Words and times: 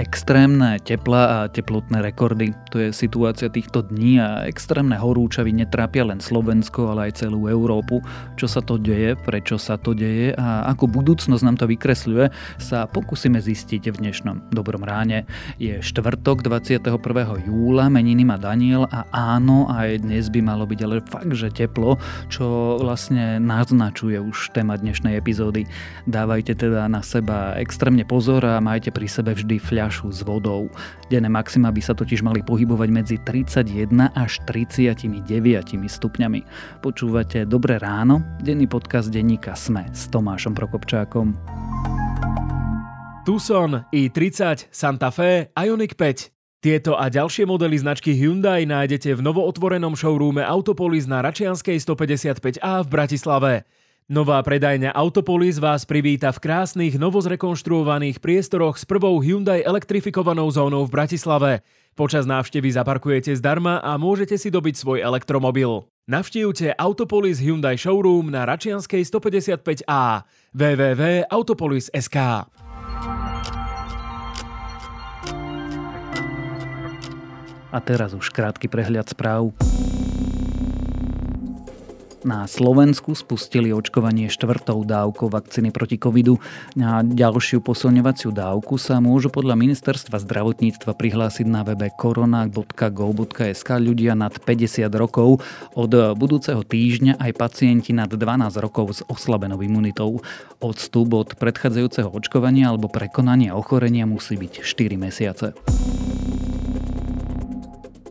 Extrémne 0.00 0.80
tepla 0.80 1.44
a 1.44 1.52
teplotné 1.52 2.00
rekordy. 2.00 2.56
To 2.72 2.80
je 2.80 2.88
situácia 2.88 3.52
týchto 3.52 3.84
dní 3.84 4.16
a 4.16 4.48
extrémne 4.48 4.96
horúčavy 4.96 5.52
netrápia 5.52 6.08
len 6.08 6.24
Slovensko, 6.24 6.88
ale 6.88 7.12
aj 7.12 7.20
celú 7.20 7.52
Európu. 7.52 8.00
Čo 8.40 8.48
sa 8.48 8.64
to 8.64 8.80
deje, 8.80 9.12
prečo 9.20 9.60
sa 9.60 9.76
to 9.76 9.92
deje 9.92 10.32
a 10.40 10.64
ako 10.72 10.88
budúcnosť 10.88 11.44
nám 11.44 11.60
to 11.60 11.68
vykresľuje, 11.68 12.32
sa 12.56 12.88
pokúsime 12.88 13.44
zistiť 13.44 13.92
v 13.92 14.00
dnešnom 14.00 14.48
Dobrom 14.48 14.88
ráne. 14.88 15.28
Je 15.60 15.76
štvrtok 15.84 16.48
21. 16.48 16.80
júla, 17.44 17.92
meniny 17.92 18.24
má 18.24 18.40
Daniel 18.40 18.88
a 18.88 19.04
áno, 19.12 19.68
aj 19.68 20.00
dnes 20.00 20.32
by 20.32 20.40
malo 20.40 20.64
byť 20.64 20.80
ale 20.80 21.04
fakt, 21.04 21.36
že 21.36 21.52
teplo, 21.52 22.00
čo 22.32 22.80
vlastne 22.80 23.36
naznačuje 23.36 24.16
už 24.16 24.56
téma 24.56 24.80
dnešnej 24.80 25.20
epizódy. 25.20 25.68
Dávajte 26.08 26.56
teda 26.56 26.88
na 26.88 27.04
seba 27.04 27.52
extrémne 27.60 28.08
pozor 28.08 28.40
a 28.48 28.64
majte 28.64 28.88
pri 28.88 29.04
sebe 29.04 29.36
vždy 29.36 29.60
fľa 29.60 29.89
fľašu 29.90 30.14
s 30.14 30.22
vodou. 30.22 30.70
Denné 31.10 31.26
maxima 31.26 31.74
by 31.74 31.82
sa 31.82 31.98
totiž 31.98 32.22
mali 32.22 32.46
pohybovať 32.46 32.88
medzi 32.94 33.16
31 33.26 34.14
až 34.14 34.38
39 34.46 35.18
stupňami. 35.90 36.40
Počúvate 36.78 37.42
Dobré 37.42 37.82
ráno, 37.82 38.22
denný 38.38 38.70
podcast 38.70 39.10
denníka 39.10 39.58
Sme 39.58 39.90
s 39.90 40.06
Tomášom 40.14 40.54
Prokopčákom. 40.54 41.34
Tucson, 43.26 43.82
i30, 43.90 44.70
Santa 44.70 45.10
Fe, 45.10 45.50
Ioniq 45.58 45.98
5. 45.98 46.62
Tieto 46.62 46.94
a 46.94 47.10
ďalšie 47.10 47.50
modely 47.50 47.82
značky 47.82 48.14
Hyundai 48.14 48.62
nájdete 48.70 49.18
v 49.18 49.20
novootvorenom 49.26 49.98
showroome 49.98 50.46
Autopolis 50.46 51.10
na 51.10 51.18
Račianskej 51.18 51.82
155A 51.82 52.86
v 52.86 52.88
Bratislave. 52.88 53.52
Nová 54.10 54.42
predajňa 54.42 54.90
Autopolis 54.90 55.62
vás 55.62 55.86
privíta 55.86 56.34
v 56.34 56.42
krásnych, 56.42 56.98
novozrekonštruovaných 56.98 58.18
priestoroch 58.18 58.74
s 58.74 58.82
prvou 58.82 59.22
Hyundai 59.22 59.62
elektrifikovanou 59.62 60.50
zónou 60.50 60.82
v 60.82 60.90
Bratislave. 60.90 61.62
Počas 61.94 62.26
návštevy 62.26 62.74
zaparkujete 62.74 63.30
zdarma 63.38 63.78
a 63.78 63.94
môžete 64.02 64.34
si 64.34 64.50
dobiť 64.50 64.74
svoj 64.74 64.98
elektromobil. 65.06 65.86
Navštívte 66.10 66.74
Autopolis 66.74 67.38
Hyundai 67.38 67.78
Showroom 67.78 68.34
na 68.34 68.50
Račianskej 68.50 69.06
155A 69.06 70.26
www.autopolis.sk 70.58 72.18
A 77.70 77.78
teraz 77.78 78.10
už 78.10 78.26
krátky 78.34 78.66
prehľad 78.66 79.06
správ. 79.06 79.54
Na 82.20 82.44
Slovensku 82.44 83.16
spustili 83.16 83.72
očkovanie 83.72 84.28
štvrtou 84.28 84.84
dávkou 84.84 85.32
vakcíny 85.32 85.72
proti 85.72 85.96
covidu. 85.96 86.36
Na 86.76 87.00
ďalšiu 87.00 87.64
posilňovaciu 87.64 88.28
dávku 88.28 88.76
sa 88.76 89.00
môžu 89.00 89.32
podľa 89.32 89.56
ministerstva 89.56 90.20
zdravotníctva 90.20 90.92
prihlásiť 90.92 91.48
na 91.48 91.64
webe 91.64 91.88
korona.gov.sk 91.88 93.68
ľudia 93.80 94.12
nad 94.12 94.36
50 94.36 94.92
rokov. 95.00 95.40
Od 95.72 95.92
budúceho 96.12 96.60
týždňa 96.60 97.16
aj 97.16 97.32
pacienti 97.40 97.96
nad 97.96 98.12
12 98.12 98.20
rokov 98.60 98.86
s 98.90 99.00
oslabenou 99.08 99.64
imunitou. 99.64 100.20
Odstup 100.60 101.08
od 101.16 101.40
predchádzajúceho 101.40 102.12
očkovania 102.12 102.68
alebo 102.68 102.92
prekonania 102.92 103.56
ochorenia 103.56 104.04
musí 104.04 104.36
byť 104.36 104.60
4 104.60 105.00
mesiace. 105.00 105.56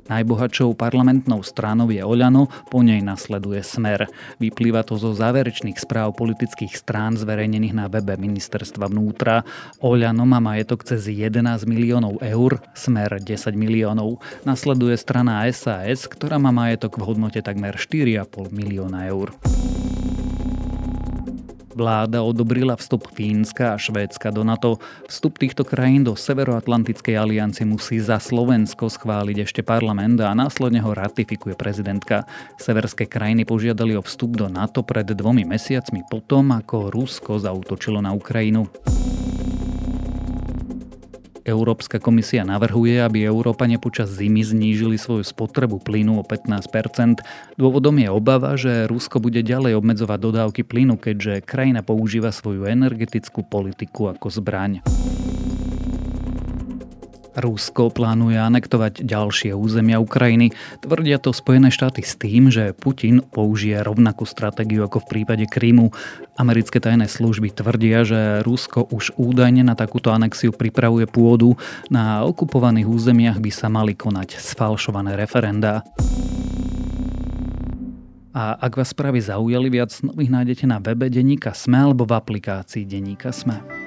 Najbohatšou 0.10 0.74
parlamentnou 0.74 1.46
stranou 1.46 1.94
je 1.94 2.02
Oľano, 2.02 2.50
po 2.74 2.82
nej 2.82 2.98
nasleduje 3.06 3.62
Smer. 3.62 4.10
Vyplýva 4.42 4.82
to 4.82 4.98
zo 4.98 5.14
záverečných 5.14 5.78
správ 5.78 6.18
politických 6.18 6.74
strán 6.74 7.14
zverejnených 7.14 7.78
na 7.78 7.86
webe 7.86 8.18
ministerstva 8.18 8.90
vnútra. 8.90 9.46
Oľano 9.86 10.26
má 10.26 10.42
majetok 10.42 10.82
cez 10.82 11.06
11 11.06 11.70
miliónov 11.70 12.18
eur, 12.26 12.58
Smer 12.74 13.22
10 13.22 13.54
miliónov. 13.54 14.18
Nasleduje 14.50 14.98
strana 14.98 15.46
SAS, 15.54 16.10
ktorá 16.10 16.42
má 16.42 16.50
majetok 16.50 16.98
v 16.98 17.06
hodnote 17.06 17.46
takmer 17.46 17.78
4,5 17.78 18.50
milióna 18.50 19.06
eur. 19.14 19.38
Vláda 21.80 22.20
odobrila 22.20 22.76
vstup 22.76 23.08
Fínska 23.16 23.72
a 23.72 23.80
Švédska 23.80 24.36
do 24.36 24.44
NATO. 24.44 24.84
Vstup 25.08 25.40
týchto 25.40 25.64
krajín 25.64 26.04
do 26.04 26.12
Severoatlantickej 26.12 27.16
aliancie 27.16 27.64
musí 27.64 28.04
za 28.04 28.20
Slovensko 28.20 28.92
schváliť 28.92 29.48
ešte 29.48 29.62
parlament 29.64 30.20
a 30.20 30.36
následne 30.36 30.84
ho 30.84 30.92
ratifikuje 30.92 31.56
prezidentka. 31.56 32.28
Severské 32.60 33.08
krajiny 33.08 33.48
požiadali 33.48 33.96
o 33.96 34.04
vstup 34.04 34.36
do 34.36 34.52
NATO 34.52 34.84
pred 34.84 35.08
dvomi 35.08 35.48
mesiacmi 35.48 36.04
potom, 36.12 36.52
ako 36.52 36.92
Rusko 36.92 37.40
zautočilo 37.40 38.04
na 38.04 38.12
Ukrajinu. 38.12 38.68
Európska 41.50 41.98
komisia 41.98 42.46
navrhuje, 42.46 43.02
aby 43.02 43.26
Európane 43.26 43.82
počas 43.82 44.14
zimy 44.14 44.46
znížili 44.46 45.02
svoju 45.02 45.26
spotrebu 45.26 45.82
plynu 45.82 46.22
o 46.22 46.24
15% 46.24 47.26
Dôvodom 47.60 48.00
je 48.00 48.08
obava, 48.08 48.56
že 48.56 48.88
Rusko 48.88 49.20
bude 49.20 49.44
ďalej 49.44 49.76
obmedzovať 49.76 50.20
dodávky 50.20 50.62
plynu, 50.64 50.96
keďže 50.96 51.44
krajina 51.44 51.84
používa 51.84 52.32
svoju 52.32 52.70
energetickú 52.70 53.44
politiku 53.44 54.16
ako 54.16 54.32
zbraň. 54.32 54.80
Rusko 57.38 57.94
plánuje 57.94 58.40
anektovať 58.42 59.06
ďalšie 59.06 59.54
územia 59.54 60.02
Ukrajiny. 60.02 60.56
Tvrdia 60.82 61.22
to 61.22 61.30
Spojené 61.36 61.70
štáty 61.70 62.02
s 62.02 62.18
tým, 62.18 62.50
že 62.50 62.74
Putin 62.74 63.22
použije 63.22 63.80
rovnakú 63.86 64.26
stratégiu 64.26 64.86
ako 64.86 65.06
v 65.06 65.10
prípade 65.10 65.46
Krymu. 65.46 65.94
Americké 66.40 66.82
tajné 66.82 67.06
služby 67.06 67.54
tvrdia, 67.54 68.02
že 68.08 68.42
Rusko 68.42 68.90
už 68.90 69.14
údajne 69.20 69.62
na 69.62 69.78
takúto 69.78 70.10
anexiu 70.10 70.50
pripravuje 70.50 71.06
pôdu. 71.06 71.54
Na 71.94 72.26
okupovaných 72.26 72.90
územiach 72.90 73.38
by 73.38 73.52
sa 73.54 73.68
mali 73.70 73.94
konať 73.94 74.42
sfalšované 74.42 75.14
referendá. 75.14 75.86
A 78.30 78.56
ak 78.62 78.78
vás 78.78 78.94
správy 78.94 79.20
zaujali, 79.20 79.74
viac 79.74 79.90
nových 80.06 80.32
nájdete 80.32 80.66
na 80.70 80.78
webe 80.78 81.10
Deníka 81.10 81.52
Sme 81.58 81.82
alebo 81.82 82.06
v 82.06 82.14
aplikácii 82.14 82.86
Deníka 82.86 83.34
Sme. 83.34 83.79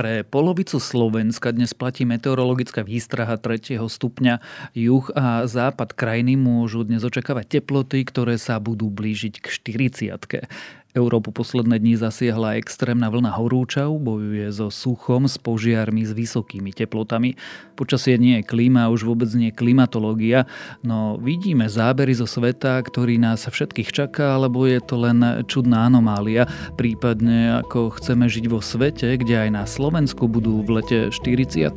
Pre 0.00 0.24
polovicu 0.24 0.80
Slovenska 0.80 1.52
dnes 1.52 1.76
platí 1.76 2.08
meteorologická 2.08 2.80
výstraha 2.80 3.36
3. 3.36 3.76
stupňa. 3.76 4.40
Juh 4.72 5.04
a 5.12 5.44
západ 5.44 5.92
krajiny 5.92 6.40
môžu 6.40 6.88
dnes 6.88 7.04
očakávať 7.04 7.60
teploty, 7.60 8.08
ktoré 8.08 8.40
sa 8.40 8.56
budú 8.64 8.88
blížiť 8.88 9.44
k 9.44 9.46
40. 9.52 10.48
Európu 10.90 11.30
posledné 11.30 11.78
dni 11.78 11.94
zasiahla 11.94 12.58
extrémna 12.58 13.06
vlna 13.14 13.38
horúčav, 13.38 13.94
bojuje 13.94 14.50
so 14.50 14.74
suchom, 14.74 15.30
s 15.30 15.38
požiarmi, 15.38 16.02
s 16.02 16.10
vysokými 16.10 16.74
teplotami. 16.74 17.38
Počasie 17.78 18.18
nie 18.18 18.42
je 18.42 18.48
klíma, 18.50 18.90
už 18.90 19.06
vôbec 19.06 19.30
nie 19.38 19.54
klimatológia, 19.54 20.50
no 20.82 21.14
vidíme 21.14 21.70
zábery 21.70 22.10
zo 22.18 22.26
sveta, 22.26 22.82
ktorý 22.82 23.22
nás 23.22 23.46
všetkých 23.46 23.94
čaká, 23.94 24.34
alebo 24.34 24.66
je 24.66 24.82
to 24.82 24.98
len 24.98 25.46
čudná 25.46 25.86
anomália, 25.86 26.50
prípadne 26.74 27.62
ako 27.62 27.94
chceme 28.02 28.26
žiť 28.26 28.50
vo 28.50 28.58
svete, 28.58 29.14
kde 29.14 29.46
aj 29.46 29.50
na 29.54 29.64
Slovensku 29.70 30.26
budú 30.26 30.58
v 30.66 30.82
lete 30.82 30.98
40 31.14 31.70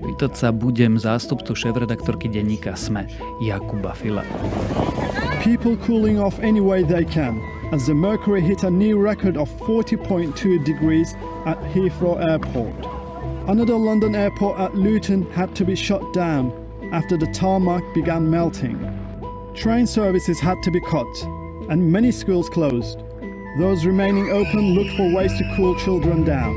Vítať 0.00 0.32
sa 0.34 0.50
budem 0.50 0.98
zástupcu 0.98 1.54
šéf-redaktorky 1.54 2.26
denníka 2.26 2.74
SME, 2.74 3.06
Jakuba 3.38 3.94
Fila. 3.94 4.26
People 5.38 5.78
cooling 5.86 6.18
off 6.18 6.42
any 6.42 6.58
way 6.58 6.82
they 6.82 7.06
can 7.06 7.38
as 7.72 7.86
the 7.86 7.94
mercury 7.94 8.40
hit 8.40 8.64
a 8.64 8.70
new 8.70 8.98
record 8.98 9.36
of 9.36 9.48
40.2 9.60 10.64
degrees 10.64 11.14
at 11.46 11.58
Heathrow 11.72 12.18
Airport. 12.18 12.74
Another 13.48 13.76
London 13.76 14.14
airport 14.14 14.60
at 14.60 14.74
Luton 14.74 15.28
had 15.32 15.54
to 15.56 15.64
be 15.64 15.74
shut 15.74 16.02
down 16.12 16.52
after 16.92 17.16
the 17.16 17.26
tarmac 17.32 17.82
began 17.94 18.30
melting. 18.30 18.78
Train 19.54 19.86
services 19.86 20.38
had 20.38 20.62
to 20.62 20.70
be 20.70 20.80
cut, 20.80 21.10
and 21.70 21.92
many 21.92 22.10
schools 22.10 22.48
closed. 22.48 22.98
Those 23.58 23.86
remaining 23.86 24.30
open 24.30 24.74
looked 24.74 24.96
for 24.96 25.12
ways 25.14 25.36
to 25.38 25.44
cool 25.56 25.74
children 25.78 26.24
down. 26.24 26.54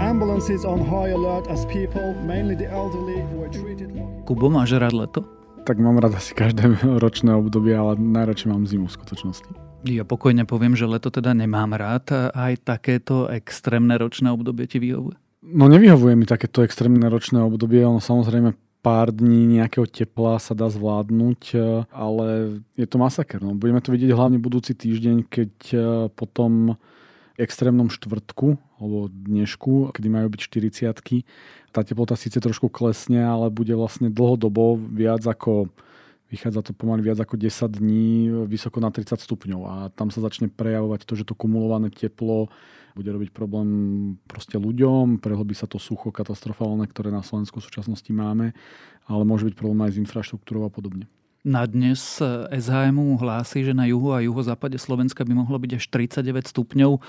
Ambulances 0.00 0.64
on 0.64 0.80
high 0.80 1.10
alert 1.10 1.46
as 1.48 1.64
people, 1.66 2.14
mainly 2.24 2.54
the 2.54 2.70
elderly, 2.70 3.22
were 3.36 3.48
treated 3.48 3.92
for... 3.92 4.08
Kubo, 4.26 4.50
máš 4.50 4.72
rád 4.72 4.92
leto? 4.92 5.24
Tak 5.64 5.78
mám 5.78 5.96
rád 5.96 6.14
asi 6.14 6.34
každé 6.34 6.76
ročné 7.04 7.34
obdobie, 7.34 7.76
ale 7.76 7.96
najradšej 7.96 8.48
mám 8.52 8.64
zimu 8.68 8.86
v 8.88 8.96
skutočnosti. 8.96 9.63
Ja 9.84 10.04
pokojne 10.08 10.48
poviem, 10.48 10.72
že 10.72 10.88
leto 10.88 11.12
teda 11.12 11.36
nemám 11.36 11.76
rád. 11.76 12.32
Aj 12.32 12.52
takéto 12.56 13.28
extrémne 13.28 13.92
ročné 14.00 14.32
obdobie 14.32 14.64
ti 14.64 14.80
vyhovuje? 14.80 15.20
No 15.44 15.68
nevyhovuje 15.68 16.16
mi 16.16 16.24
takéto 16.24 16.64
extrémne 16.64 17.04
ročné 17.12 17.36
obdobie. 17.44 17.84
Ono 17.84 18.00
samozrejme 18.00 18.56
pár 18.80 19.12
dní 19.12 19.60
nejakého 19.60 19.84
tepla 19.84 20.40
sa 20.40 20.56
dá 20.56 20.72
zvládnuť, 20.72 21.40
e, 21.52 21.58
ale 21.92 22.26
je 22.76 22.86
to 22.88 22.96
masaker. 22.96 23.44
No. 23.44 23.52
Budeme 23.52 23.84
to 23.84 23.92
vidieť 23.92 24.12
hlavne 24.12 24.40
budúci 24.40 24.72
týždeň, 24.72 25.28
keď 25.28 25.52
e, 25.72 25.76
po 26.12 26.24
tom 26.24 26.80
extrémnom 27.36 27.92
štvrtku 27.92 28.56
alebo 28.80 29.08
dnešku, 29.12 29.92
kedy 29.96 30.08
majú 30.08 30.28
byť 30.32 30.40
40 30.94 31.24
tá 31.74 31.82
teplota 31.82 32.14
síce 32.14 32.38
trošku 32.38 32.70
klesne, 32.70 33.18
ale 33.18 33.50
bude 33.50 33.74
vlastne 33.74 34.06
dlhodobo 34.06 34.78
viac 34.78 35.26
ako 35.26 35.74
vychádza 36.34 36.66
to 36.66 36.72
pomaly 36.74 37.06
viac 37.06 37.22
ako 37.22 37.38
10 37.38 37.78
dní 37.78 38.26
vysoko 38.50 38.82
na 38.82 38.90
30 38.90 39.22
stupňov 39.22 39.60
a 39.62 39.74
tam 39.94 40.10
sa 40.10 40.18
začne 40.18 40.50
prejavovať 40.50 41.06
to, 41.06 41.14
že 41.14 41.24
to 41.30 41.38
kumulované 41.38 41.94
teplo 41.94 42.50
bude 42.94 43.10
robiť 43.10 43.30
problém 43.34 43.68
proste 44.26 44.54
ľuďom, 44.58 45.18
prehlbí 45.18 45.54
sa 45.54 45.66
to 45.66 45.82
sucho 45.82 46.14
katastrofálne, 46.14 46.86
ktoré 46.86 47.10
na 47.10 47.26
Slovensku 47.26 47.58
v 47.58 47.66
súčasnosti 47.66 48.10
máme, 48.10 48.54
ale 49.06 49.22
môže 49.26 49.46
byť 49.50 49.54
problém 49.58 49.82
aj 49.86 49.98
s 49.98 50.00
infraštruktúrou 50.02 50.66
a 50.66 50.70
podobne. 50.70 51.10
Na 51.44 51.66
dnes 51.66 52.00
SHM 52.54 53.20
hlási, 53.20 53.66
že 53.66 53.76
na 53.76 53.84
juhu 53.84 54.14
a 54.14 54.24
juhozápade 54.24 54.78
Slovenska 54.80 55.26
by 55.26 55.44
mohlo 55.44 55.58
byť 55.60 55.70
až 55.76 55.84
39 55.92 56.50
stupňov. 56.54 57.02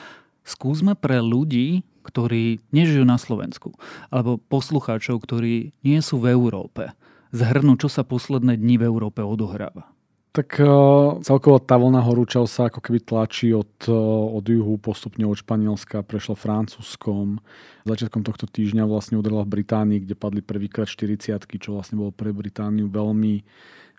Skúsme 0.43 0.97
pre 0.97 1.21
ľudí, 1.23 1.87
ktorí 2.03 2.59
nežijú 2.73 3.05
na 3.07 3.15
Slovensku, 3.15 3.73
alebo 4.09 4.37
poslucháčov, 4.37 5.23
ktorí 5.23 5.71
nie 5.85 5.99
sú 6.03 6.19
v 6.19 6.33
Európe, 6.33 6.91
zhrnúť, 7.35 7.85
čo 7.85 7.89
sa 7.91 8.07
posledné 8.07 8.55
dni 8.55 8.79
v 8.79 8.87
Európe 8.87 9.19
odohráva. 9.19 9.91
Tak 10.35 10.59
uh, 10.59 11.23
celkovo 11.23 11.63
tá 11.63 11.79
vlna 11.79 12.03
horúčav 12.03 12.43
sa 12.51 12.67
ako 12.67 12.83
keby 12.83 13.07
tlačí 13.07 13.55
od, 13.55 13.71
uh, 13.87 13.95
od 14.35 14.43
juhu 14.43 14.75
postupne 14.75 15.23
od 15.23 15.39
Španielska, 15.39 16.03
prešla 16.03 16.35
Francúzskom. 16.35 17.39
Začiatkom 17.87 18.19
tohto 18.27 18.43
týždňa 18.43 18.83
vlastne 18.83 19.15
udrela 19.15 19.47
v 19.47 19.63
Británii, 19.63 20.03
kde 20.03 20.19
padli 20.19 20.43
prvýkrát 20.43 20.91
40 20.91 21.39
čo 21.39 21.79
vlastne 21.79 21.95
bol 21.95 22.11
pre 22.11 22.35
Britániu 22.35 22.91
veľmi 22.91 23.47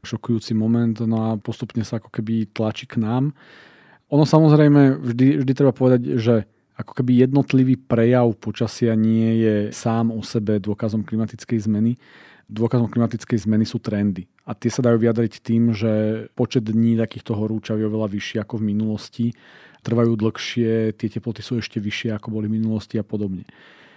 šokujúci 0.05 0.53
moment. 0.53 1.01
No 1.09 1.17
a 1.25 1.41
postupne 1.41 1.81
sa 1.89 1.97
ako 1.97 2.13
keby 2.13 2.53
tlačí 2.53 2.85
k 2.85 3.01
nám. 3.01 3.33
Ono 4.13 4.29
samozrejme, 4.29 5.01
vždy, 5.01 5.41
vždy 5.41 5.53
treba 5.57 5.73
povedať, 5.73 6.21
že 6.21 6.45
ako 6.77 7.01
keby 7.01 7.25
jednotlivý 7.25 7.81
prejav 7.81 8.29
počasia 8.37 8.93
nie 8.93 9.41
je 9.41 9.57
sám 9.73 10.13
o 10.13 10.21
sebe 10.21 10.61
dôkazom 10.61 11.01
klimatickej 11.01 11.65
zmeny 11.65 11.97
dôkazom 12.47 12.87
klimatickej 12.87 13.43
zmeny 13.47 13.67
sú 13.67 13.83
trendy. 13.83 14.31
A 14.47 14.55
tie 14.55 14.71
sa 14.71 14.83
dajú 14.83 15.03
vyjadriť 15.03 15.43
tým, 15.43 15.75
že 15.75 16.27
počet 16.39 16.63
dní 16.63 16.95
takýchto 16.95 17.35
horúčav 17.35 17.79
je 17.79 17.87
oveľa 17.91 18.09
vyšší 18.11 18.43
ako 18.43 18.63
v 18.63 18.67
minulosti, 18.71 19.27
trvajú 19.83 20.15
dlhšie, 20.19 20.95
tie 20.95 21.09
teploty 21.11 21.43
sú 21.43 21.59
ešte 21.59 21.83
vyššie 21.83 22.15
ako 22.15 22.35
boli 22.35 22.47
v 22.47 22.59
minulosti 22.59 22.99
a 22.99 23.05
podobne. 23.07 23.47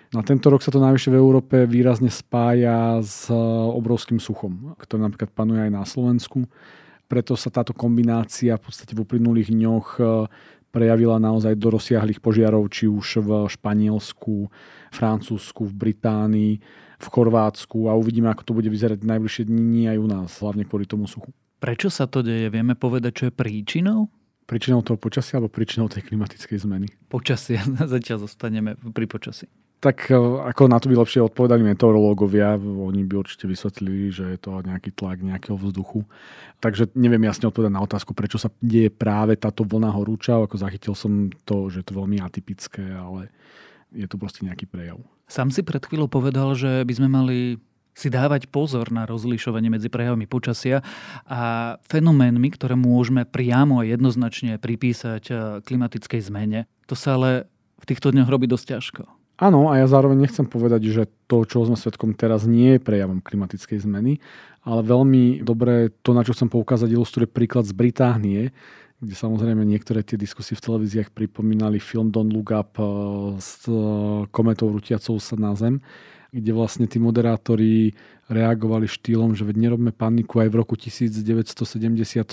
Na 0.09 0.25
tento 0.25 0.49
rok 0.49 0.65
sa 0.65 0.73
to 0.73 0.81
najvyššie 0.81 1.13
v 1.13 1.21
Európe 1.21 1.55
výrazne 1.69 2.09
spája 2.09 2.97
s 3.05 3.29
obrovským 3.77 4.17
suchom, 4.17 4.73
ktoré 4.81 5.05
napríklad 5.05 5.29
panuje 5.29 5.61
aj 5.69 5.71
na 5.73 5.85
Slovensku. 5.85 6.49
Preto 7.05 7.37
sa 7.37 7.53
táto 7.53 7.77
kombinácia 7.77 8.57
v 8.57 8.63
podstate 8.69 8.97
v 8.97 9.01
uplynulých 9.05 9.49
dňoch 9.49 9.87
e, 9.97 10.01
prejavila 10.69 11.17
naozaj 11.17 11.57
do 11.57 11.73
rozsiahlých 11.73 12.21
požiarov, 12.21 12.69
či 12.69 12.85
už 12.85 13.25
v 13.25 13.29
Španielsku, 13.49 14.49
Francúzsku, 14.93 15.65
v 15.65 15.73
Británii 15.73 16.53
v 16.99 17.07
Chorvátsku 17.07 17.87
a 17.87 17.95
uvidíme, 17.95 18.27
ako 18.27 18.43
to 18.43 18.51
bude 18.51 18.67
vyzerať 18.67 19.07
najbližšie 19.07 19.47
dní 19.47 19.87
aj 19.87 19.97
u 19.97 20.07
nás, 20.11 20.29
hlavne 20.43 20.67
kvôli 20.67 20.83
tomu 20.83 21.07
suchu. 21.07 21.31
Prečo 21.63 21.87
sa 21.87 22.11
to 22.11 22.19
deje? 22.19 22.51
Vieme 22.51 22.75
povedať, 22.75 23.11
čo 23.15 23.23
je 23.31 23.33
príčinou? 23.33 24.11
Príčinou 24.43 24.83
toho 24.83 24.99
počasia 24.99 25.39
alebo 25.39 25.51
príčinou 25.51 25.87
tej 25.87 26.03
klimatickej 26.07 26.59
zmeny? 26.59 26.87
Počasia. 27.07 27.63
Zatiaľ 27.95 28.27
zostaneme 28.27 28.75
pri 28.75 29.07
počasí. 29.07 29.47
Tak 29.79 30.11
e, 30.11 30.19
ako 30.51 30.67
na 30.67 30.75
to 30.75 30.91
by 30.91 30.99
lepšie 30.99 31.23
odpovedali 31.23 31.63
meteorológovia, 31.63 32.59
oni 32.59 33.07
by 33.07 33.15
určite 33.15 33.47
vysvetlili, 33.47 34.11
že 34.11 34.35
je 34.35 34.39
to 34.39 34.59
nejaký 34.59 34.91
tlak 34.91 35.23
nejakého 35.23 35.55
vzduchu. 35.55 36.03
Takže 36.59 36.91
neviem 36.99 37.23
jasne 37.23 37.47
odpovedať 37.47 37.71
na 37.71 37.83
otázku, 37.87 38.11
prečo 38.11 38.35
sa 38.35 38.51
deje 38.59 38.91
práve 38.91 39.39
táto 39.39 39.63
vlna 39.63 39.95
horúča. 39.95 40.35
Ako 40.35 40.59
zachytil 40.59 40.91
som 40.99 41.31
to, 41.47 41.71
že 41.71 41.79
je 41.81 41.85
to 41.87 41.95
veľmi 41.95 42.19
atypické, 42.19 42.83
ale 42.91 43.31
je 43.95 44.03
to 44.03 44.19
proste 44.19 44.43
nejaký 44.43 44.67
prejav. 44.67 44.99
Sám 45.31 45.47
si 45.55 45.63
pred 45.63 45.79
chvíľou 45.79 46.11
povedal, 46.11 46.59
že 46.59 46.83
by 46.83 46.93
sme 46.93 47.07
mali 47.07 47.37
si 47.99 48.07
dávať 48.07 48.47
pozor 48.47 48.95
na 48.95 49.03
rozlišovanie 49.03 49.67
medzi 49.67 49.91
prejavmi 49.91 50.23
počasia 50.23 50.79
a 51.27 51.75
fenoménmi, 51.91 52.47
ktoré 52.55 52.79
môžeme 52.79 53.27
priamo 53.27 53.83
a 53.83 53.87
jednoznačne 53.87 54.55
pripísať 54.55 55.23
eh, 55.27 55.37
klimatickej 55.63 56.21
zmene. 56.23 56.59
To 56.87 56.95
sa 56.95 57.19
ale 57.19 57.51
v 57.79 57.85
týchto 57.87 58.15
dňoch 58.15 58.31
robí 58.31 58.47
dosť 58.47 58.65
ťažko. 58.75 59.18
Áno, 59.39 59.71
a 59.71 59.79
ja 59.79 59.87
zároveň 59.87 60.27
nechcem 60.27 60.43
povedať, 60.43 60.91
že 60.91 61.03
to, 61.31 61.47
čo 61.47 61.63
sme 61.63 61.79
svetkom 61.79 62.11
teraz, 62.11 62.43
nie 62.43 62.75
je 62.75 62.83
prejavom 62.83 63.23
klimatickej 63.23 63.87
zmeny, 63.87 64.19
ale 64.67 64.83
veľmi 64.83 65.47
dobre 65.47 65.95
to, 66.03 66.11
na 66.11 66.27
čo 66.27 66.35
chcem 66.35 66.51
poukázať, 66.51 66.91
ilustruje 66.91 67.23
príklad 67.23 67.63
z 67.63 67.71
Británie, 67.71 68.51
kde 68.99 69.15
samozrejme 69.15 69.63
niektoré 69.63 70.03
tie 70.03 70.19
diskusie 70.19 70.59
v 70.59 70.65
televíziách 70.67 71.15
pripomínali 71.15 71.79
film 71.79 72.11
Don't 72.11 72.35
Look 72.35 72.51
Up 72.51 72.75
eh, 72.75 72.83
s 73.39 73.63
eh, 73.63 74.27
kometou 74.27 74.75
rutiacou 74.75 75.15
sa 75.23 75.39
na 75.39 75.55
zem, 75.55 75.79
kde 76.35 76.51
vlastne 76.51 76.83
tí 76.83 76.99
moderátori 76.99 77.95
reagovali 78.27 78.91
štýlom, 78.91 79.39
že 79.39 79.47
veď 79.47 79.71
nerobme 79.71 79.95
paniku, 79.95 80.43
aj 80.43 80.51
v 80.51 80.59
roku 80.59 80.75
1976 80.75 82.27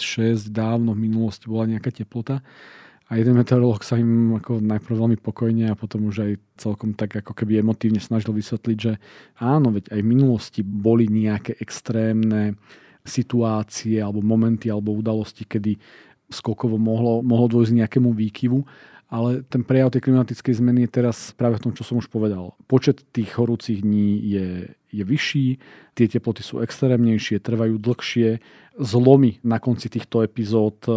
dávno 0.50 0.90
v 0.92 1.06
minulosti 1.06 1.46
bola 1.48 1.70
nejaká 1.70 1.94
teplota. 1.94 2.42
A 3.06 3.22
jeden 3.22 3.38
meteorológ 3.38 3.86
sa 3.86 3.94
im 3.94 4.34
ako 4.34 4.58
najprv 4.58 4.94
veľmi 4.98 5.18
pokojne 5.22 5.70
a 5.70 5.78
potom 5.78 6.10
už 6.10 6.26
aj 6.26 6.32
celkom 6.58 6.90
tak 6.98 7.22
ako 7.22 7.38
keby 7.38 7.62
emotívne 7.62 8.02
snažil 8.02 8.34
vysvetliť, 8.34 8.78
že 8.78 8.98
áno, 9.38 9.70
veď 9.70 9.94
aj 9.94 10.00
v 10.02 10.10
minulosti 10.10 10.60
boli 10.66 11.06
nejaké 11.06 11.54
extrémne 11.62 12.58
situácie 13.06 14.02
alebo 14.02 14.26
momenty 14.26 14.66
alebo 14.66 14.90
udalosti, 14.90 15.46
kedy 15.46 15.78
skokovo 16.26 16.74
mohlo, 16.82 17.22
mohlo 17.22 17.46
dôjsť 17.46 17.86
nejakému 17.86 18.10
výkyvu, 18.10 18.58
ale 19.06 19.46
ten 19.46 19.62
prejav 19.62 19.94
tej 19.94 20.02
klimatickej 20.02 20.54
zmeny 20.58 20.86
je 20.86 20.90
teraz 20.98 21.30
práve 21.38 21.62
v 21.62 21.70
tom, 21.70 21.72
čo 21.72 21.86
som 21.86 22.02
už 22.02 22.10
povedal. 22.10 22.58
Počet 22.66 23.06
tých 23.14 23.38
horúcich 23.38 23.86
dní 23.86 24.18
je, 24.18 24.48
je 24.90 25.04
vyšší, 25.06 25.46
tie 25.94 26.06
teploty 26.10 26.42
sú 26.42 26.58
extrémnejšie, 26.58 27.38
trvajú 27.38 27.78
dlhšie, 27.78 28.42
zlomy 28.76 29.38
na 29.46 29.62
konci 29.62 29.86
týchto 29.86 30.26
epizód 30.26 30.82
e, 30.84 30.92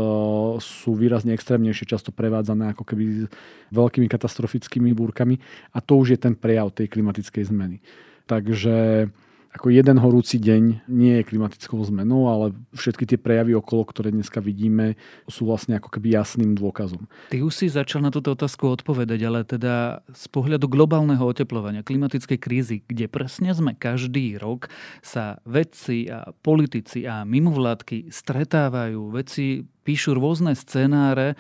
sú 0.57 0.97
výrazne 0.97 1.37
extrémnejšie, 1.37 1.85
často 1.85 2.09
prevádzané 2.09 2.73
ako 2.73 2.83
keby 2.83 3.29
veľkými 3.69 4.09
katastrofickými 4.09 4.89
búrkami 4.97 5.37
a 5.71 5.79
to 5.79 6.01
už 6.01 6.17
je 6.17 6.19
ten 6.19 6.33
prejav 6.33 6.73
tej 6.73 6.89
klimatickej 6.89 7.45
zmeny. 7.45 7.77
Takže 8.25 9.07
ako 9.49 9.73
jeden 9.73 9.97
horúci 9.97 10.37
deň 10.37 10.85
nie 10.85 11.19
je 11.19 11.27
klimatickou 11.27 11.81
zmenou, 11.81 12.29
ale 12.29 12.53
všetky 12.77 13.09
tie 13.09 13.17
prejavy 13.17 13.57
okolo, 13.57 13.81
ktoré 13.89 14.13
dneska 14.13 14.37
vidíme, 14.37 14.93
sú 15.25 15.49
vlastne 15.49 15.81
ako 15.81 15.89
keby 15.89 16.13
jasným 16.13 16.53
dôkazom. 16.53 17.09
Ty 17.33 17.41
už 17.41 17.53
si 17.53 17.65
začal 17.65 18.05
na 18.05 18.13
túto 18.13 18.37
otázku 18.37 18.69
odpovedať, 18.69 19.19
ale 19.25 19.41
teda 19.41 20.05
z 20.13 20.25
pohľadu 20.29 20.69
globálneho 20.69 21.25
oteplovania, 21.25 21.81
klimatickej 21.81 22.39
krízy, 22.39 22.77
kde 22.85 23.09
presne 23.09 23.49
sme 23.51 23.73
každý 23.73 24.37
rok, 24.37 24.69
sa 25.01 25.41
vedci 25.49 26.05
a 26.07 26.29
politici 26.45 27.09
a 27.09 27.25
mimovládky 27.25 28.13
stretávajú, 28.13 29.09
vedci 29.09 29.65
píšu 29.81 30.13
rôzne 30.13 30.53
scenáre, 30.53 31.33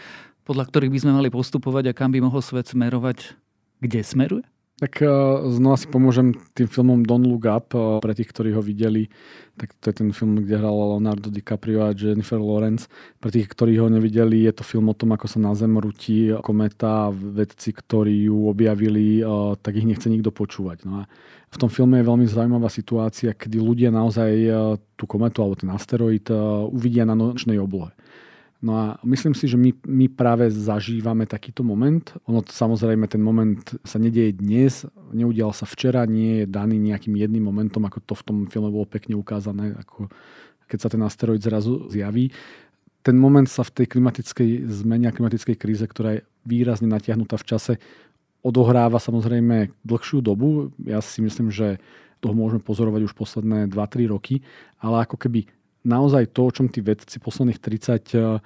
podľa 0.49 0.65
ktorých 0.65 0.93
by 0.97 0.99
sme 1.05 1.11
mali 1.13 1.29
postupovať 1.29 1.93
a 1.93 1.97
kam 1.97 2.09
by 2.09 2.25
mohol 2.25 2.41
svet 2.41 2.65
smerovať. 2.73 3.37
Kde 3.85 4.01
smeruje? 4.01 4.45
Tak 4.79 5.03
eh, 5.03 5.11
znova 5.51 5.75
si 5.75 5.91
pomôžem 5.91 6.31
tým 6.55 6.71
filmom 6.71 7.03
Don't 7.03 7.27
Look 7.27 7.43
Up, 7.43 7.75
eh, 7.75 7.99
pre 7.99 8.15
tých, 8.15 8.31
ktorí 8.31 8.55
ho 8.55 8.63
videli. 8.63 9.11
Tak 9.59 9.75
to 9.75 9.91
je 9.91 9.95
ten 9.99 10.09
film, 10.15 10.39
kde 10.39 10.55
hral 10.55 10.71
Leonardo 10.71 11.27
DiCaprio 11.27 11.83
a 11.83 11.91
Jennifer 11.91 12.39
Lawrence. 12.39 12.87
Pre 13.19 13.27
tých, 13.27 13.51
ktorí 13.51 13.75
ho 13.75 13.91
nevideli, 13.91 14.47
je 14.47 14.55
to 14.55 14.63
film 14.63 14.87
o 14.87 14.95
tom, 14.95 15.11
ako 15.11 15.27
sa 15.27 15.43
na 15.43 15.51
Zem 15.51 15.75
rúti 15.75 16.31
kometa 16.39 17.11
a 17.11 17.13
vedci, 17.13 17.75
ktorí 17.75 18.31
ju 18.31 18.47
objavili, 18.47 19.19
eh, 19.19 19.27
tak 19.59 19.75
ich 19.75 19.83
nechce 19.83 20.07
nikto 20.07 20.31
počúvať. 20.31 20.87
No 20.87 21.03
a 21.03 21.11
v 21.51 21.57
tom 21.59 21.67
filme 21.67 21.99
je 21.99 22.07
veľmi 22.07 22.23
zaujímavá 22.31 22.71
situácia, 22.71 23.35
kedy 23.35 23.59
ľudia 23.59 23.89
naozaj 23.89 24.31
tú 24.93 25.09
kometu 25.09 25.41
alebo 25.41 25.57
ten 25.57 25.73
asteroid 25.73 26.29
uvidia 26.69 27.09
na 27.09 27.17
nočnej 27.17 27.57
oblohe. 27.57 27.89
No 28.59 28.75
a 28.75 28.85
myslím 29.07 29.31
si, 29.31 29.47
že 29.47 29.55
my, 29.55 29.71
my 29.87 30.11
práve 30.11 30.51
zažívame 30.51 31.23
takýto 31.23 31.63
moment. 31.63 32.03
Ono 32.27 32.43
samozrejme, 32.43 33.07
ten 33.07 33.23
moment 33.23 33.63
sa 33.87 33.95
nedieje 33.95 34.35
dnes, 34.35 34.83
neudial 35.15 35.55
sa 35.55 35.63
včera, 35.63 36.03
nie 36.03 36.43
je 36.43 36.45
daný 36.45 36.75
nejakým 36.75 37.15
jedným 37.15 37.47
momentom, 37.47 37.87
ako 37.87 38.03
to 38.03 38.13
v 38.19 38.25
tom 38.27 38.37
filme 38.51 38.67
bolo 38.67 38.83
pekne 38.83 39.15
ukázané, 39.15 39.79
ako 39.79 40.11
keď 40.67 40.79
sa 40.83 40.91
ten 40.91 40.99
asteroid 40.99 41.39
zrazu 41.39 41.87
zjaví. 41.87 42.35
Ten 42.99 43.15
moment 43.15 43.47
sa 43.47 43.63
v 43.63 43.79
tej 43.79 43.95
klimatickej 43.95 44.67
zmene 44.67 45.07
a 45.07 45.15
klimatickej 45.15 45.55
kríze, 45.55 45.87
ktorá 45.87 46.19
je 46.19 46.25
výrazne 46.43 46.91
natiahnutá 46.91 47.39
v 47.39 47.47
čase, 47.47 47.73
odohráva 48.43 48.99
samozrejme 48.99 49.71
dlhšiu 49.87 50.19
dobu. 50.19 50.75
Ja 50.83 50.99
si 50.99 51.23
myslím, 51.23 51.47
že 51.47 51.79
toho 52.19 52.35
môžeme 52.35 52.59
pozorovať 52.59 53.07
už 53.07 53.13
posledné 53.15 53.71
2-3 53.71 54.11
roky, 54.11 54.43
ale 54.83 55.07
ako 55.07 55.15
keby 55.15 55.47
naozaj 55.89 56.29
to, 56.29 56.45
o 56.45 56.53
čom 56.53 56.69
tí 56.69 56.85
vedci 56.85 57.17
posledných 57.17 57.57
30 57.57 58.13
eh, 58.13 58.37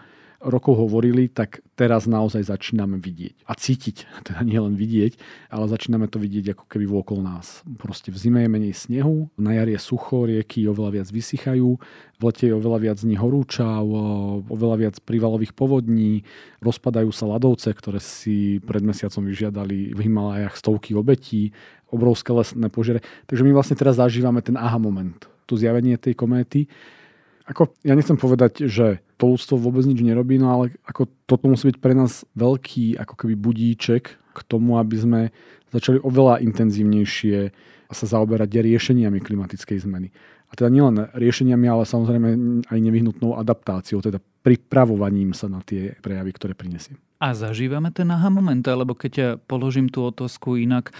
rokov 0.44 0.76
hovorili, 0.76 1.32
tak 1.32 1.64
teraz 1.80 2.04
naozaj 2.04 2.52
začíname 2.52 3.00
vidieť. 3.00 3.48
A 3.48 3.56
cítiť, 3.56 4.08
teda 4.28 4.44
nie 4.44 4.60
len 4.60 4.76
vidieť, 4.76 5.16
ale 5.52 5.72
začíname 5.72 6.12
to 6.12 6.20
vidieť 6.20 6.56
ako 6.56 6.66
keby 6.68 6.86
vôkol 6.88 7.24
nás. 7.24 7.64
Proste 7.80 8.12
v 8.12 8.20
zime 8.20 8.40
je 8.44 8.50
menej 8.52 8.76
snehu, 8.76 9.32
na 9.40 9.56
jar 9.56 9.68
je 9.72 9.80
sucho, 9.80 10.28
rieky 10.28 10.68
oveľa 10.68 11.02
viac 11.02 11.08
vysychajú, 11.12 11.70
v 12.20 12.22
lete 12.24 12.48
je 12.48 12.56
oveľa 12.56 12.80
viac 12.80 12.98
dní 13.00 13.16
horúčav, 13.20 13.84
eh, 13.84 14.00
oveľa 14.52 14.76
viac 14.88 14.96
prívalových 15.04 15.56
povodní, 15.56 16.28
rozpadajú 16.60 17.12
sa 17.16 17.28
ľadovce, 17.28 17.72
ktoré 17.72 18.00
si 18.04 18.60
pred 18.64 18.84
mesiacom 18.84 19.24
vyžiadali 19.24 19.96
v 19.96 20.00
Himalajach 20.08 20.60
stovky 20.60 20.96
obetí, 20.96 21.56
obrovské 21.94 22.34
lesné 22.34 22.68
požiare. 22.74 23.06
Takže 23.30 23.46
my 23.46 23.52
vlastne 23.54 23.78
teraz 23.78 24.02
zažívame 24.02 24.42
ten 24.42 24.58
aha 24.58 24.82
moment, 24.82 25.30
to 25.46 25.54
zjavenie 25.54 25.96
tej 26.02 26.18
kométy 26.18 26.66
Ako, 27.44 27.76
ja 27.84 27.92
nechcem 27.96 28.16
povedať, 28.16 28.72
že 28.72 29.04
to 29.20 29.36
ľudstvo 29.36 29.60
vôbec 29.60 29.84
nič 29.84 30.00
nerobí, 30.00 30.40
no 30.40 30.52
ale 30.52 30.80
ako 30.88 31.12
toto 31.28 31.52
musí 31.52 31.72
byť 31.72 31.78
pre 31.84 31.92
nás 31.92 32.24
veľký 32.40 32.96
ako 33.04 33.14
keby 33.20 33.36
budíček 33.36 34.04
k 34.16 34.40
tomu, 34.48 34.80
aby 34.80 34.96
sme 34.96 35.22
začali 35.76 36.00
oveľa 36.00 36.40
intenzívnejšie 36.40 37.52
sa 37.94 38.06
zaoberať 38.10 38.50
riešeniami 38.58 39.22
klimatickej 39.22 39.86
zmeny. 39.86 40.10
A 40.50 40.58
teda 40.58 40.70
nielen 40.70 41.10
riešeniami, 41.14 41.66
ale 41.66 41.86
samozrejme 41.86 42.28
aj 42.70 42.80
nevyhnutnou 42.80 43.38
adaptáciou, 43.38 44.02
teda 44.02 44.22
pripravovaním 44.46 45.34
sa 45.34 45.50
na 45.50 45.62
tie 45.66 45.98
prejavy, 46.02 46.30
ktoré 46.34 46.54
prinesie. 46.54 46.98
A 47.18 47.34
zažívame 47.34 47.90
ten 47.90 48.10
aha 48.10 48.30
moment, 48.30 48.62
lebo 48.62 48.94
keď 48.94 49.42
položím 49.50 49.90
tú 49.90 50.06
otázku 50.06 50.58
inak, 50.58 50.94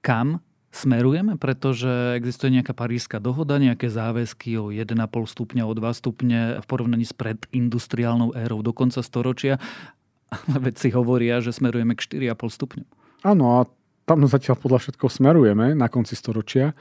kam 0.00 0.40
smerujeme, 0.74 1.38
pretože 1.38 2.18
existuje 2.18 2.50
nejaká 2.50 2.74
parížska 2.74 3.22
dohoda, 3.22 3.62
nejaké 3.62 3.86
záväzky 3.86 4.58
o 4.58 4.74
1,5 4.74 4.98
stupňa, 5.06 5.62
o 5.62 5.72
2 5.72 5.94
stupne 5.94 6.38
v 6.58 6.66
porovnaní 6.66 7.06
s 7.06 7.14
predindustriálnou 7.14 8.34
érou 8.34 8.60
do 8.66 8.74
konca 8.74 8.98
storočia. 9.06 9.62
Vedci 10.50 10.90
hovoria, 10.90 11.38
že 11.38 11.54
smerujeme 11.54 11.94
k 11.94 12.18
4,5 12.26 12.58
stupňu. 12.58 12.84
Áno, 13.22 13.62
a 13.62 13.70
tam 14.04 14.26
zatiaľ 14.26 14.58
podľa 14.58 14.78
všetko 14.82 15.06
smerujeme 15.06 15.78
na 15.78 15.86
konci 15.86 16.18
storočia 16.18 16.74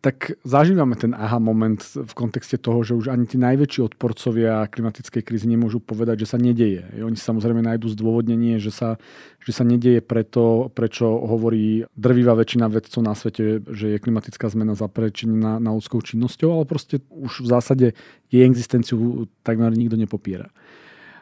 tak 0.00 0.32
zažívame 0.48 0.96
ten 0.96 1.12
aha 1.12 1.36
moment 1.36 1.76
v 1.84 2.12
kontexte 2.16 2.56
toho, 2.56 2.80
že 2.80 2.96
už 2.96 3.12
ani 3.12 3.28
tí 3.28 3.36
najväčší 3.36 3.84
odporcovia 3.84 4.64
klimatickej 4.72 5.20
krízy 5.20 5.44
nemôžu 5.44 5.76
povedať, 5.76 6.24
že 6.24 6.30
sa 6.32 6.38
nedeje. 6.40 6.88
Oni 7.04 7.20
samozrejme 7.20 7.60
nájdú 7.60 7.92
zdôvodnenie, 7.92 8.56
že 8.56 8.72
sa, 8.72 8.96
že 9.44 9.52
sa 9.52 9.60
nedeje 9.60 10.00
preto, 10.00 10.72
prečo 10.72 11.04
hovorí 11.04 11.84
drvivá 12.00 12.32
väčšina 12.32 12.72
vedcov 12.72 13.00
na 13.04 13.12
svete, 13.12 13.60
že 13.68 13.86
je 13.92 14.02
klimatická 14.02 14.48
zmena 14.48 14.72
zaprečená 14.72 15.60
ľudskou 15.60 16.00
činnosťou, 16.00 16.48
ale 16.48 16.64
proste 16.64 17.04
už 17.12 17.44
v 17.44 17.48
zásade 17.52 17.86
jej 18.32 18.44
existenciu 18.48 19.28
takmer 19.44 19.68
nikto 19.76 20.00
nepopiera. 20.00 20.48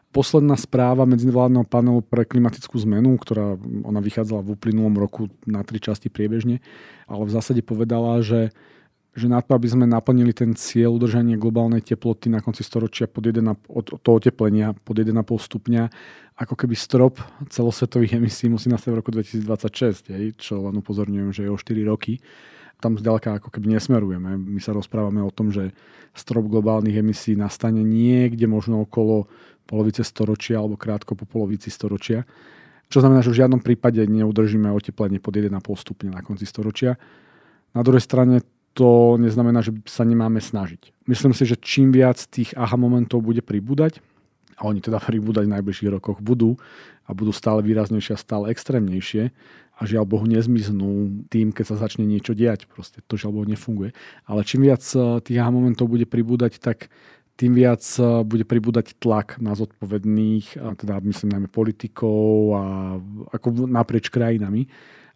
Posledná 0.08 0.56
správa 0.56 1.04
medzivládneho 1.04 1.68
panelu 1.68 2.00
pre 2.00 2.24
klimatickú 2.24 2.80
zmenu, 2.88 3.20
ktorá 3.20 3.60
ona 3.84 4.00
vychádzala 4.00 4.40
v 4.40 4.56
uplynulom 4.56 4.96
roku 4.96 5.28
na 5.44 5.60
tri 5.60 5.78
časti 5.78 6.08
priebežne, 6.08 6.64
ale 7.04 7.22
v 7.28 7.34
zásade 7.34 7.60
povedala, 7.60 8.24
že 8.24 8.50
že 9.18 9.26
na 9.26 9.42
to, 9.42 9.58
aby 9.58 9.66
sme 9.66 9.84
naplnili 9.84 10.30
ten 10.30 10.54
cieľ 10.54 10.94
udržania 10.94 11.34
globálnej 11.34 11.82
teploty 11.82 12.30
na 12.30 12.38
konci 12.38 12.62
storočia 12.62 13.10
pod 13.10 13.26
1, 13.26 13.42
od 13.66 13.98
toho 13.98 14.16
oteplenia 14.22 14.78
pod 14.86 15.02
1,5 15.02 15.18
stupňa, 15.18 15.82
ako 16.38 16.54
keby 16.54 16.78
strop 16.78 17.18
celosvetových 17.50 18.22
emisí 18.22 18.46
musí 18.46 18.70
nastať 18.70 18.94
v 18.94 18.98
roku 19.02 19.10
2026, 19.10 20.14
hej, 20.14 20.24
čo 20.38 20.62
len 20.70 20.78
upozorňujem, 20.78 21.34
že 21.34 21.42
je 21.48 21.50
o 21.50 21.58
4 21.58 21.90
roky. 21.90 22.22
Tam 22.78 22.94
zďaleka 22.94 23.42
ako 23.42 23.50
keby 23.50 23.74
nesmerujeme. 23.74 24.38
My 24.38 24.60
sa 24.62 24.70
rozprávame 24.70 25.18
o 25.18 25.34
tom, 25.34 25.50
že 25.50 25.74
strop 26.14 26.46
globálnych 26.46 26.94
emisí 26.94 27.34
nastane 27.34 27.82
niekde 27.82 28.46
možno 28.46 28.86
okolo 28.86 29.26
polovice 29.68 30.00
storočia 30.00 30.56
alebo 30.56 30.80
krátko 30.80 31.12
po 31.12 31.28
polovici 31.28 31.68
storočia. 31.68 32.24
Čo 32.88 33.04
znamená, 33.04 33.20
že 33.20 33.28
v 33.28 33.44
žiadnom 33.44 33.60
prípade 33.60 34.00
neudržíme 34.08 34.72
oteplenie 34.72 35.20
pod 35.20 35.36
1,5 35.36 35.52
stupňa 35.60 36.10
na 36.16 36.24
konci 36.24 36.48
storočia. 36.48 36.96
Na 37.76 37.84
druhej 37.84 38.00
strane 38.00 38.40
to 38.72 39.20
neznamená, 39.20 39.60
že 39.60 39.76
sa 39.84 40.08
nemáme 40.08 40.40
snažiť. 40.40 41.04
Myslím 41.04 41.36
si, 41.36 41.44
že 41.44 41.60
čím 41.60 41.92
viac 41.92 42.16
tých 42.32 42.56
aha 42.56 42.80
momentov 42.80 43.20
bude 43.20 43.44
pribúdať, 43.44 44.00
a 44.58 44.66
oni 44.66 44.82
teda 44.82 44.98
pribúdať 44.98 45.46
v 45.46 45.54
najbližších 45.54 45.94
rokoch 45.94 46.18
budú 46.18 46.58
a 47.06 47.14
budú 47.14 47.30
stále 47.30 47.62
výraznejšie 47.62 48.18
a 48.18 48.18
stále 48.18 48.50
extrémnejšie 48.50 49.30
a 49.78 49.80
žiaľ 49.86 50.10
Bohu 50.10 50.26
nezmiznú 50.26 51.22
tým, 51.30 51.54
keď 51.54 51.64
sa 51.70 51.86
začne 51.86 52.02
niečo 52.02 52.34
diať. 52.34 52.66
Proste 52.66 52.98
to 53.06 53.14
žiaľ 53.14 53.38
Bohu 53.38 53.46
nefunguje. 53.46 53.94
Ale 54.26 54.42
čím 54.42 54.66
viac 54.66 54.82
eh, 54.98 55.22
tých 55.22 55.38
aha 55.38 55.54
momentov 55.54 55.86
bude 55.86 56.04
pribúdať, 56.04 56.58
tak 56.58 56.90
tým 57.38 57.54
viac 57.54 57.80
eh, 58.02 58.26
bude 58.26 58.42
pribúdať 58.42 58.98
tlak 58.98 59.38
na 59.38 59.54
zodpovedných, 59.54 60.58
a 60.58 60.74
teda 60.74 60.98
myslím 61.06 61.38
najmä 61.38 61.48
politikov 61.48 62.58
a 62.58 62.62
ako 63.30 63.70
naprieč 63.70 64.10
krajinami, 64.10 64.66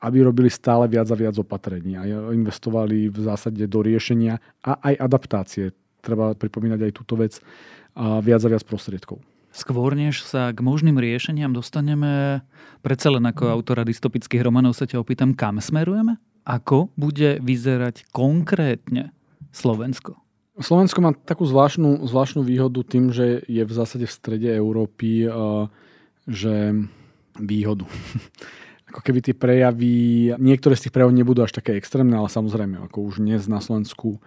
aby 0.02 0.16
robili 0.22 0.50
stále 0.50 0.86
viac 0.86 1.10
a 1.10 1.18
viac 1.18 1.34
opatrení 1.38 1.98
a 1.98 2.06
investovali 2.30 3.10
v 3.10 3.18
zásade 3.18 3.66
do 3.66 3.82
riešenia 3.82 4.38
a 4.62 4.78
aj 4.82 4.94
adaptácie. 4.98 5.64
Treba 6.02 6.34
pripomínať 6.34 6.90
aj 6.90 6.92
túto 6.94 7.14
vec 7.18 7.38
a 7.94 8.18
viac 8.18 8.42
a 8.42 8.48
viac 8.50 8.62
prostriedkov. 8.66 9.22
Skôr 9.52 9.92
než 9.92 10.24
sa 10.24 10.48
k 10.50 10.64
možným 10.64 10.96
riešeniam 10.96 11.52
dostaneme, 11.52 12.40
predsa 12.80 13.12
len 13.12 13.22
ako 13.28 13.52
autora 13.52 13.84
dystopických 13.84 14.40
romanov 14.40 14.74
sa 14.74 14.88
ťa 14.88 14.98
opýtam, 14.98 15.36
kam 15.36 15.60
smerujeme? 15.60 16.16
Ako 16.42 16.90
bude 16.96 17.38
vyzerať 17.38 18.08
konkrétne 18.10 19.12
Slovensko? 19.52 20.18
Slovensko 20.60 21.00
má 21.00 21.16
takú 21.16 21.48
zvláštnu, 21.48 22.04
zvláštnu 22.04 22.44
výhodu 22.44 22.84
tým, 22.84 23.08
že 23.08 23.40
je 23.48 23.64
v 23.64 23.72
zásade 23.72 24.04
v 24.04 24.12
strede 24.12 24.48
Európy, 24.52 25.24
že 26.28 26.76
výhodu. 27.40 27.88
ako 28.92 29.00
keby 29.00 29.18
tie 29.24 29.32
prejavy, 29.32 29.96
niektoré 30.36 30.76
z 30.76 30.86
tých 30.86 30.92
prejavov 30.92 31.16
nebudú 31.16 31.40
až 31.40 31.56
také 31.56 31.80
extrémne, 31.80 32.12
ale 32.12 32.28
samozrejme, 32.28 32.84
ako 32.84 33.08
už 33.08 33.24
dnes 33.24 33.48
na 33.48 33.64
Slovensku 33.64 34.20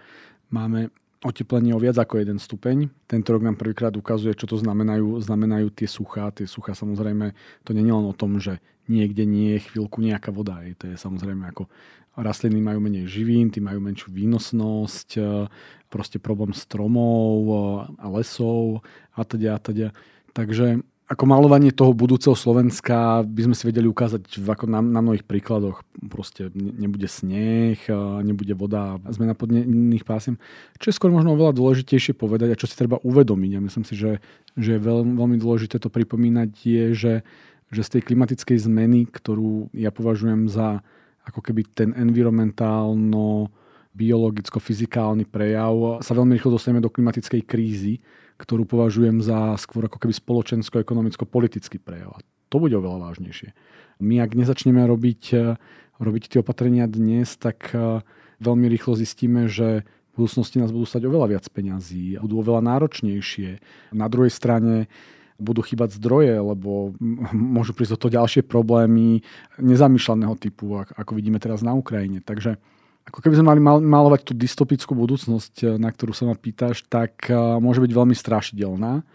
máme 0.50 0.90
oteplenie 1.26 1.74
o 1.74 1.82
viac 1.82 1.98
ako 1.98 2.22
1 2.22 2.38
stupeň. 2.38 2.86
Tento 3.10 3.34
rok 3.34 3.42
nám 3.42 3.58
prvýkrát 3.58 3.90
ukazuje, 3.98 4.38
čo 4.38 4.46
to 4.46 4.54
znamenajú, 4.54 5.18
znamenajú 5.18 5.74
tie 5.74 5.90
suchá. 5.90 6.30
Tie 6.30 6.46
suchá 6.46 6.78
samozrejme, 6.78 7.34
to 7.66 7.74
nie 7.74 7.82
je 7.82 7.90
len 7.90 8.06
o 8.06 8.14
tom, 8.14 8.38
že 8.38 8.62
niekde 8.86 9.26
nie 9.26 9.58
je 9.58 9.66
chvíľku 9.66 9.98
nejaká 9.98 10.30
voda. 10.30 10.62
Je. 10.62 10.78
To 10.78 10.84
je 10.86 10.96
samozrejme 10.96 11.50
ako 11.50 11.66
rastliny 12.16 12.62
majú 12.62 12.80
menej 12.80 13.10
živín, 13.10 13.52
tí 13.52 13.60
majú 13.60 13.82
menšiu 13.82 14.08
výnosnosť, 14.08 15.20
proste 15.92 16.16
problém 16.16 16.56
stromov 16.56 17.36
a 18.00 18.06
lesov 18.08 18.80
a 19.12 19.20
teda 19.26 19.56
a 19.56 19.60
teda. 19.60 19.88
Takže 20.32 20.80
ako 21.06 21.22
malovanie 21.22 21.70
toho 21.70 21.94
budúceho 21.94 22.34
Slovenska 22.34 23.22
by 23.22 23.46
sme 23.46 23.54
si 23.54 23.62
vedeli 23.70 23.86
ukázať 23.86 24.26
ako 24.42 24.66
na, 24.66 24.82
na 24.82 24.98
mnohých 24.98 25.22
príkladoch. 25.22 25.86
Proste 26.10 26.50
nebude 26.54 27.06
sneh, 27.06 27.78
nebude 28.26 28.50
voda, 28.58 28.98
zmena 29.14 29.38
podnebných 29.38 30.02
pásiem. 30.02 30.34
Čo 30.82 30.90
je 30.90 30.96
skôr 30.98 31.14
možno 31.14 31.38
oveľa 31.38 31.54
dôležitejšie 31.54 32.18
povedať 32.18 32.50
a 32.50 32.58
čo 32.58 32.66
si 32.66 32.74
treba 32.74 32.98
uvedomiť. 33.06 33.52
A 33.54 33.62
myslím 33.62 33.86
si, 33.86 33.94
že, 33.94 34.18
že 34.58 34.76
je 34.76 34.80
veľmi, 34.82 35.14
veľmi 35.14 35.38
dôležité 35.38 35.78
to 35.78 35.94
pripomínať 35.94 36.50
je, 36.66 36.84
že, 36.98 37.14
že 37.70 37.82
z 37.86 37.90
tej 37.98 38.02
klimatickej 38.10 38.66
zmeny, 38.66 39.06
ktorú 39.06 39.70
ja 39.78 39.94
považujem 39.94 40.50
za 40.50 40.82
ako 41.22 41.38
keby 41.38 41.70
ten 41.70 41.94
environmentálno 41.94 43.54
biologicko-fyzikálny 43.94 45.30
prejav, 45.30 46.02
sa 46.02 46.18
veľmi 46.18 46.34
rýchlo 46.34 46.58
dostaneme 46.58 46.82
do 46.82 46.90
klimatickej 46.90 47.46
krízy, 47.46 48.02
ktorú 48.36 48.68
považujem 48.68 49.24
za 49.24 49.56
skôr 49.56 49.88
ako 49.88 49.96
keby 50.00 50.12
spoločensko-ekonomicko-politický 50.12 51.80
prejav. 51.80 52.20
A 52.20 52.24
to 52.52 52.56
bude 52.60 52.76
oveľa 52.76 53.10
vážnejšie. 53.10 53.56
My 54.00 54.20
ak 54.20 54.36
nezačneme 54.36 54.84
robiť, 54.84 55.22
eh, 55.32 55.56
robiť 55.96 56.22
tie 56.36 56.38
opatrenia 56.44 56.84
dnes, 56.86 57.34
tak 57.40 57.72
eh, 57.72 58.04
veľmi 58.40 58.66
rýchlo 58.68 58.94
zistíme, 58.94 59.48
že 59.48 59.88
v 60.16 60.24
budúcnosti 60.24 60.60
nás 60.60 60.72
budú 60.72 60.88
stať 60.88 61.08
oveľa 61.08 61.36
viac 61.36 61.44
peňazí, 61.52 62.16
budú 62.24 62.40
oveľa 62.40 62.64
náročnejšie. 62.64 63.60
Na 63.92 64.08
druhej 64.08 64.32
strane 64.32 64.88
budú 65.36 65.60
chýbať 65.60 66.00
zdroje, 66.00 66.40
lebo 66.40 66.96
môžu 67.32 67.76
prísť 67.76 67.96
do 67.96 68.00
toho 68.00 68.16
ďalšie 68.24 68.42
problémy 68.44 69.20
nezamýšľaného 69.60 70.34
typu, 70.40 70.80
ako 70.80 71.12
vidíme 71.12 71.36
teraz 71.36 71.60
na 71.60 71.76
Ukrajine. 71.76 72.24
Takže 72.24 72.56
ako 73.06 73.22
keby 73.22 73.38
sme 73.38 73.48
mali 73.54 73.60
malovať 73.62 74.20
tú 74.26 74.32
dystopickú 74.34 74.92
budúcnosť, 74.98 75.54
eh, 75.62 75.66
na 75.78 75.94
ktorú 75.94 76.10
sa 76.10 76.26
ma 76.26 76.34
pýtaš, 76.34 76.82
tak 76.90 77.30
eh, 77.30 77.38
môže 77.62 77.78
byť 77.78 77.92
veľmi 77.94 78.14
strašidelná. 78.14 79.06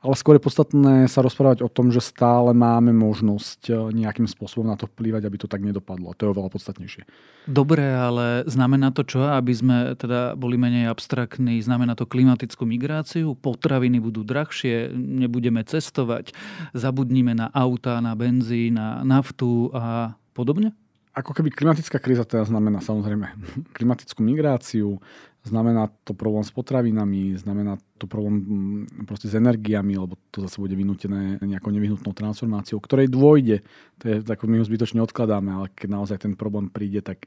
Ale 0.00 0.16
skôr 0.16 0.40
je 0.40 0.46
podstatné 0.48 1.12
sa 1.12 1.20
rozprávať 1.20 1.60
o 1.60 1.68
tom, 1.68 1.92
že 1.92 2.00
stále 2.00 2.56
máme 2.56 2.94
možnosť 2.94 3.60
eh, 3.68 3.74
nejakým 3.90 4.24
spôsobom 4.30 4.70
na 4.70 4.78
to 4.78 4.86
vplývať, 4.86 5.26
aby 5.26 5.36
to 5.36 5.50
tak 5.50 5.66
nedopadlo. 5.66 6.14
To 6.14 6.22
je 6.24 6.32
oveľa 6.32 6.50
podstatnejšie. 6.54 7.02
Dobre, 7.50 7.84
ale 7.84 8.46
znamená 8.46 8.94
to 8.94 9.02
čo? 9.02 9.26
Aby 9.26 9.52
sme 9.52 9.76
teda 9.98 10.38
boli 10.38 10.54
menej 10.54 10.88
abstraktní, 10.88 11.58
znamená 11.60 11.98
to 11.98 12.08
klimatickú 12.08 12.64
migráciu? 12.64 13.34
Potraviny 13.34 13.98
budú 13.98 14.22
drahšie, 14.22 14.94
nebudeme 14.94 15.66
cestovať, 15.66 16.32
zabudníme 16.72 17.34
na 17.34 17.50
auta, 17.50 17.98
na 17.98 18.14
benzín, 18.14 18.78
na 18.78 19.02
naftu 19.02 19.74
a 19.74 20.16
podobne? 20.32 20.72
Ako 21.10 21.34
keby 21.34 21.50
klimatická 21.50 21.98
kríza 21.98 22.22
teda 22.22 22.46
znamená 22.46 22.78
samozrejme 22.78 23.26
klimatickú 23.76 24.22
migráciu, 24.22 25.02
znamená 25.44 25.88
to 26.04 26.12
problém 26.12 26.44
s 26.44 26.52
potravinami, 26.52 27.34
znamená 27.36 27.80
to 27.96 28.04
problém 28.04 28.36
mm, 28.44 29.08
proste 29.08 29.26
s 29.26 29.34
energiami, 29.34 29.96
lebo 29.96 30.20
to 30.30 30.44
zase 30.44 30.60
bude 30.60 30.76
vynútené 30.76 31.40
nejakou 31.40 31.72
nevyhnutnou 31.72 32.12
transformáciou, 32.12 32.78
ktorej 32.78 33.08
dôjde. 33.08 33.64
To 34.00 34.04
je, 34.04 34.16
tak 34.20 34.44
my 34.44 34.60
ho 34.60 34.64
zbytočne 34.68 35.00
odkladáme, 35.00 35.50
ale 35.50 35.66
keď 35.72 35.88
naozaj 35.96 36.18
ten 36.28 36.32
problém 36.36 36.68
príde, 36.68 37.00
tak 37.00 37.24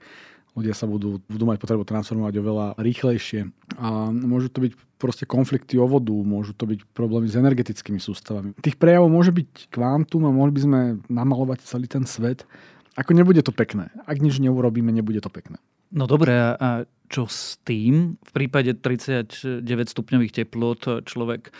ľudia 0.54 0.78
sa 0.78 0.86
budú, 0.86 1.18
budú 1.26 1.50
mať 1.50 1.58
potrebu 1.58 1.82
transformovať 1.82 2.38
oveľa 2.38 2.68
rýchlejšie. 2.78 3.50
A 3.82 4.14
môžu 4.14 4.54
to 4.54 4.62
byť 4.62 4.74
proste 5.02 5.26
konflikty 5.26 5.82
o 5.82 5.90
vodu, 5.90 6.14
môžu 6.14 6.54
to 6.54 6.70
byť 6.70 6.86
problémy 6.94 7.26
s 7.26 7.36
energetickými 7.36 7.98
sústavami. 7.98 8.54
Tých 8.62 8.78
prejavov 8.78 9.10
môže 9.10 9.34
byť 9.34 9.74
kvantum 9.74 10.30
a 10.30 10.32
mohli 10.32 10.54
by 10.54 10.62
sme 10.62 10.80
namalovať 11.10 11.66
celý 11.66 11.90
ten 11.90 12.06
svet 12.06 12.46
ako 12.94 13.12
nebude 13.18 13.42
to 13.42 13.54
pekné. 13.54 13.90
Ak 14.06 14.22
nič 14.22 14.38
neurobíme, 14.38 14.94
nebude 14.94 15.22
to 15.22 15.30
pekné. 15.30 15.58
No 15.94 16.10
dobré, 16.10 16.58
a 16.58 16.90
čo 17.10 17.30
s 17.30 17.62
tým? 17.62 18.18
V 18.22 18.32
prípade 18.34 18.74
39 18.74 19.62
stupňových 19.94 20.34
teplot 20.34 21.06
človek 21.06 21.54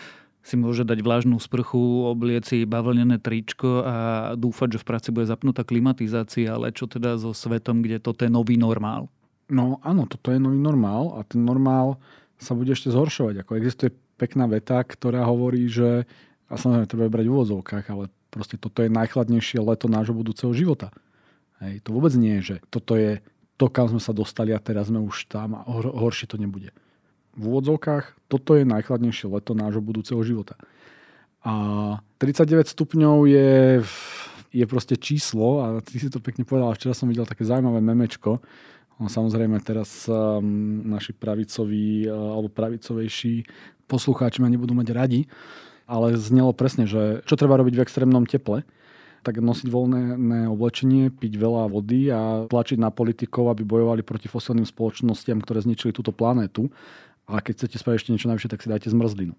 si 0.44 0.60
môže 0.60 0.84
dať 0.84 1.00
vlážnu 1.00 1.40
sprchu, 1.40 2.04
oblieť 2.04 2.52
si 2.52 2.58
bavlnené 2.68 3.16
tričko 3.16 3.80
a 3.80 3.96
dúfať, 4.36 4.76
že 4.76 4.82
v 4.82 4.88
práci 4.92 5.08
bude 5.08 5.24
zapnutá 5.24 5.64
klimatizácia, 5.64 6.52
ale 6.52 6.74
čo 6.74 6.84
teda 6.84 7.16
so 7.16 7.32
svetom, 7.32 7.80
kde 7.80 7.96
toto 7.96 8.28
je 8.28 8.30
nový 8.30 8.60
normál? 8.60 9.08
No 9.48 9.80
áno, 9.80 10.04
toto 10.04 10.28
je 10.28 10.36
nový 10.36 10.60
normál 10.60 11.16
a 11.16 11.24
ten 11.24 11.40
normál 11.40 11.96
sa 12.36 12.52
bude 12.52 12.76
ešte 12.76 12.92
zhoršovať. 12.92 13.40
Ako 13.40 13.56
existuje 13.56 13.94
pekná 14.20 14.44
veta, 14.44 14.84
ktorá 14.84 15.24
hovorí, 15.24 15.64
že 15.70 16.04
a 16.50 16.60
samozrejme 16.60 16.90
treba 16.92 17.08
brať 17.08 17.26
v 17.26 17.34
úvodzovkách, 17.34 17.84
ale 17.88 18.04
proste 18.28 18.60
toto 18.60 18.84
je 18.84 18.92
najchladnejšie 18.92 19.64
leto 19.64 19.88
nášho 19.88 20.12
budúceho 20.12 20.52
života. 20.52 20.92
Hej, 21.62 21.86
to 21.86 21.94
vôbec 21.94 22.10
nie 22.18 22.40
je, 22.40 22.54
že 22.54 22.56
toto 22.72 22.98
je 22.98 23.22
to, 23.54 23.70
kam 23.70 23.86
sme 23.86 24.02
sa 24.02 24.10
dostali 24.10 24.50
a 24.50 24.58
teraz 24.58 24.90
sme 24.90 24.98
už 24.98 25.30
tam 25.30 25.54
a 25.54 25.62
hor- 25.70 25.94
horšie 25.94 26.26
to 26.26 26.40
nebude. 26.40 26.74
V 27.34 27.42
úvodzovkách 27.50 28.30
toto 28.30 28.58
je 28.58 28.66
najchladnejšie 28.66 29.30
leto 29.30 29.54
nášho 29.54 29.82
budúceho 29.82 30.18
života. 30.22 30.58
A 31.44 31.54
39 32.18 32.72
stupňov 32.72 33.16
je, 33.28 33.84
je 34.54 34.64
proste 34.64 34.96
číslo 34.96 35.60
a 35.60 35.66
ty 35.84 36.00
si 36.00 36.08
to 36.08 36.22
pekne 36.22 36.46
povedal. 36.46 36.72
Včera 36.74 36.96
som 36.96 37.10
videl 37.10 37.28
také 37.28 37.44
zaujímavé 37.44 37.84
memečko. 37.84 38.40
No, 38.96 39.10
samozrejme 39.10 39.58
teraz 39.60 40.06
um, 40.06 40.86
naši 40.86 41.10
pravicoví 41.10 42.06
uh, 42.06 42.14
alebo 42.14 42.48
pravicovejší 42.48 43.44
poslucháči 43.90 44.38
ma 44.40 44.48
nebudú 44.48 44.72
mať 44.72 44.88
radi, 44.94 45.20
ale 45.84 46.14
znelo 46.14 46.54
presne, 46.54 46.86
že 46.86 47.20
čo 47.26 47.34
treba 47.34 47.58
robiť 47.58 47.74
v 47.76 47.82
extrémnom 47.82 48.24
teple 48.24 48.62
tak 49.24 49.40
nosiť 49.40 49.72
voľné 49.72 50.52
oblečenie, 50.52 51.08
piť 51.08 51.40
veľa 51.40 51.72
vody 51.72 52.12
a 52.12 52.44
tlačiť 52.44 52.76
na 52.76 52.92
politikov, 52.92 53.48
aby 53.48 53.64
bojovali 53.64 54.04
proti 54.04 54.28
fosilným 54.28 54.68
spoločnostiam, 54.68 55.40
ktoré 55.40 55.64
zničili 55.64 55.96
túto 55.96 56.12
planétu. 56.12 56.68
A 57.24 57.40
keď 57.40 57.64
chcete 57.64 57.80
spraviť 57.80 57.96
ešte 58.04 58.12
niečo 58.12 58.28
najvyššie, 58.28 58.52
tak 58.52 58.60
si 58.60 58.68
dajte 58.68 58.92
zmrzlinu. 58.92 59.32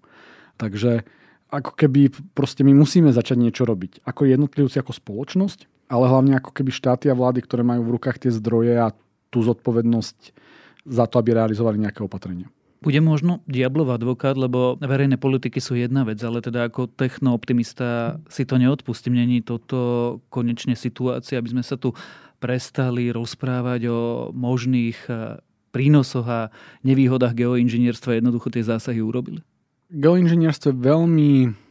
Takže 0.58 1.06
ako 1.54 1.78
keby 1.78 2.10
proste 2.34 2.66
my 2.66 2.74
musíme 2.74 3.14
začať 3.14 3.38
niečo 3.38 3.62
robiť. 3.62 4.02
Ako 4.02 4.26
jednotlivci, 4.26 4.82
ako 4.82 4.90
spoločnosť, 4.90 5.86
ale 5.86 6.10
hlavne 6.10 6.34
ako 6.34 6.50
keby 6.50 6.74
štáty 6.74 7.06
a 7.06 7.14
vlády, 7.14 7.46
ktoré 7.46 7.62
majú 7.62 7.86
v 7.86 7.94
rukách 7.94 8.26
tie 8.26 8.34
zdroje 8.34 8.74
a 8.74 8.90
tú 9.30 9.46
zodpovednosť 9.46 10.34
za 10.82 11.06
to, 11.06 11.22
aby 11.22 11.38
realizovali 11.38 11.78
nejaké 11.78 12.02
opatrenia. 12.02 12.50
Bude 12.84 13.00
možno 13.00 13.40
diablov 13.48 13.96
advokát, 13.96 14.36
lebo 14.36 14.76
verejné 14.78 15.16
politiky 15.16 15.58
sú 15.58 15.74
jedna 15.80 16.04
vec, 16.04 16.20
ale 16.20 16.44
teda 16.44 16.68
ako 16.68 16.92
technooptimista 16.92 18.20
si 18.28 18.44
to 18.44 18.60
neodpustím. 18.60 19.16
Není 19.16 19.40
toto 19.40 20.20
konečne 20.28 20.76
situácia, 20.76 21.40
aby 21.40 21.56
sme 21.56 21.64
sa 21.64 21.80
tu 21.80 21.96
prestali 22.36 23.08
rozprávať 23.10 23.80
o 23.88 24.00
možných 24.36 24.98
eh, 25.08 25.40
prínosoch 25.72 26.26
a 26.28 26.40
nevýhodách 26.84 27.36
geoinžinierstva 27.36 28.20
jednoducho 28.20 28.52
tie 28.52 28.64
zásahy 28.64 29.00
urobili? 29.00 29.40
Geoinžinierstvo 29.92 30.72
je 30.72 30.82
veľmi, 30.82 31.30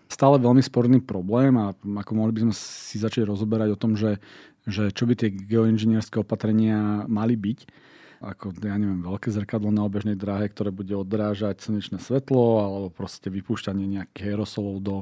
stále 0.09 0.37
veľmi 0.41 0.61
sporný 0.61 1.01
problém 1.01 1.53
a 1.57 1.73
ako 1.73 2.11
mohli 2.13 2.31
by 2.33 2.49
sme 2.49 2.53
si 2.55 2.97
začať 2.97 3.27
rozoberať 3.27 3.75
o 3.75 3.81
tom, 3.81 3.97
že, 3.97 4.21
že 4.65 4.89
čo 4.89 5.05
by 5.05 5.13
tie 5.17 5.29
geoinžinierské 5.33 6.21
opatrenia 6.21 7.05
mali 7.05 7.37
byť 7.37 7.59
ako, 8.23 8.55
ja 8.63 8.75
neviem, 8.79 9.03
veľké 9.03 9.31
zrkadlo 9.31 9.71
na 9.71 9.83
obežnej 9.83 10.15
dráhe, 10.15 10.47
ktoré 10.47 10.71
bude 10.71 10.95
odrážať 10.95 11.63
slnečné 11.63 11.99
svetlo 11.99 12.61
alebo 12.61 12.87
proste 12.93 13.27
vypúšťanie 13.31 13.85
nejakých 13.85 14.35
aerosolov 14.35 14.75
do, 14.83 14.97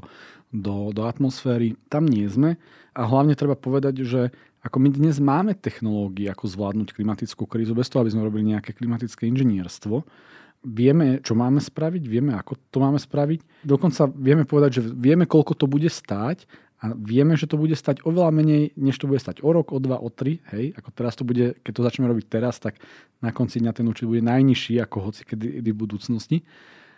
do, 0.49 0.89
do 0.95 1.01
atmosféry. 1.05 1.77
Tam 1.89 2.05
nie 2.05 2.25
sme. 2.29 2.57
A 2.93 3.09
hlavne 3.09 3.33
treba 3.33 3.57
povedať, 3.57 4.05
že 4.05 4.21
ako 4.63 4.79
my 4.79 4.89
dnes 4.95 5.19
máme 5.19 5.59
technológie, 5.59 6.31
ako 6.31 6.47
zvládnuť 6.47 6.95
klimatickú 6.95 7.43
krízu 7.43 7.75
bez 7.75 7.91
toho, 7.91 8.05
aby 8.05 8.15
sme 8.15 8.23
robili 8.23 8.55
nejaké 8.55 8.71
klimatické 8.71 9.27
inžinierstvo, 9.27 10.07
vieme, 10.63 11.19
čo 11.19 11.35
máme 11.35 11.59
spraviť, 11.59 12.03
vieme, 12.07 12.31
ako 12.39 12.55
to 12.71 12.77
máme 12.79 12.95
spraviť. 12.95 13.67
Dokonca 13.67 14.07
vieme 14.15 14.47
povedať, 14.47 14.79
že 14.79 14.81
vieme, 14.87 15.27
koľko 15.27 15.59
to 15.59 15.65
bude 15.67 15.91
stáť 15.91 16.47
a 16.83 16.91
vieme, 16.91 17.39
že 17.39 17.47
to 17.47 17.55
bude 17.55 17.79
stať 17.79 18.03
oveľa 18.03 18.35
menej, 18.35 18.75
než 18.75 18.99
to 18.99 19.07
bude 19.07 19.23
stať 19.23 19.39
o 19.39 19.55
rok, 19.55 19.71
o 19.71 19.79
dva, 19.79 20.03
o 20.03 20.11
tri. 20.11 20.43
Hej? 20.51 20.75
Ako 20.75 20.91
teraz 20.91 21.15
to 21.15 21.23
bude, 21.23 21.55
keď 21.63 21.71
to 21.79 21.85
začneme 21.87 22.11
robiť 22.11 22.25
teraz, 22.27 22.59
tak 22.59 22.75
na 23.23 23.31
konci 23.31 23.63
dňa 23.63 23.71
ten 23.71 23.87
účet 23.87 24.03
bude 24.03 24.19
najnižší 24.19 24.83
ako 24.83 25.07
hoci 25.07 25.23
kedy 25.23 25.63
v 25.63 25.71
budúcnosti. 25.71 26.43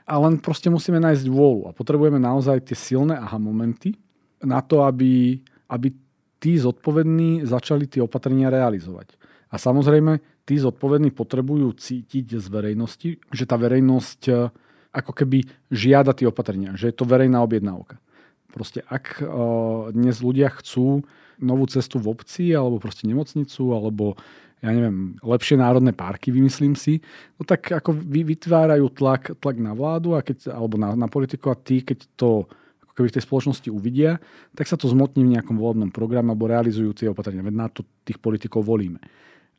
A 0.09 0.17
len 0.17 0.41
proste 0.41 0.73
musíme 0.73 0.97
nájsť 0.97 1.29
vôľu 1.29 1.69
a 1.69 1.77
potrebujeme 1.77 2.17
naozaj 2.17 2.65
tie 2.65 2.73
silné 2.73 3.13
aha 3.13 3.37
momenty 3.37 3.93
na 4.41 4.65
to, 4.65 4.81
aby, 4.89 5.37
aby 5.69 5.93
tí 6.41 6.57
zodpovední 6.57 7.45
začali 7.45 7.85
tie 7.85 8.01
opatrenia 8.01 8.49
realizovať. 8.49 9.13
A 9.53 9.61
samozrejme, 9.61 10.17
tí 10.49 10.57
zodpovední 10.57 11.13
potrebujú 11.13 11.77
cítiť 11.77 12.41
z 12.41 12.45
verejnosti, 12.49 13.09
že 13.29 13.43
tá 13.45 13.53
verejnosť 13.53 14.21
eh, 14.33 14.49
ako 14.97 15.11
keby 15.13 15.45
žiada 15.69 16.17
tie 16.17 16.25
opatrenia, 16.25 16.73
že 16.73 16.89
je 16.89 16.95
to 16.97 17.05
verejná 17.05 17.37
objednávka. 17.45 18.01
Proste 18.55 18.79
ak 18.87 19.19
dnes 19.91 20.23
ľudia 20.23 20.47
chcú 20.47 21.03
novú 21.43 21.67
cestu 21.67 21.99
v 21.99 22.15
obci, 22.15 22.55
alebo 22.55 22.79
proste 22.79 23.03
nemocnicu, 23.03 23.75
alebo 23.75 24.15
ja 24.63 24.71
neviem, 24.71 25.19
lepšie 25.19 25.59
národné 25.59 25.91
parky, 25.91 26.31
vymyslím 26.31 26.73
si, 26.73 27.03
no 27.35 27.43
tak 27.43 27.69
ako 27.69 27.91
vy, 28.01 28.23
vytvárajú 28.23 28.87
tlak, 28.95 29.35
tlak 29.37 29.59
na 29.59 29.75
vládu 29.75 30.15
a 30.15 30.23
keď, 30.23 30.55
alebo 30.55 30.79
na, 30.79 30.95
na 30.95 31.11
politiku 31.11 31.51
a 31.51 31.59
tí, 31.59 31.83
keď 31.83 32.07
to 32.15 32.47
ako 32.87 32.91
keby 32.95 33.07
v 33.11 33.15
tej 33.19 33.25
spoločnosti 33.27 33.69
uvidia, 33.69 34.17
tak 34.55 34.71
sa 34.71 34.79
to 34.79 34.87
zmotní 34.87 35.27
v 35.27 35.37
nejakom 35.37 35.59
volebnom 35.59 35.91
programe 35.91 36.31
alebo 36.31 36.47
realizujú 36.47 36.95
tie 36.95 37.11
opatrenia. 37.11 37.43
Veď 37.43 37.55
na 37.59 37.67
to 37.67 37.83
tých 38.07 38.17
politikov 38.17 38.63
volíme. 38.63 39.03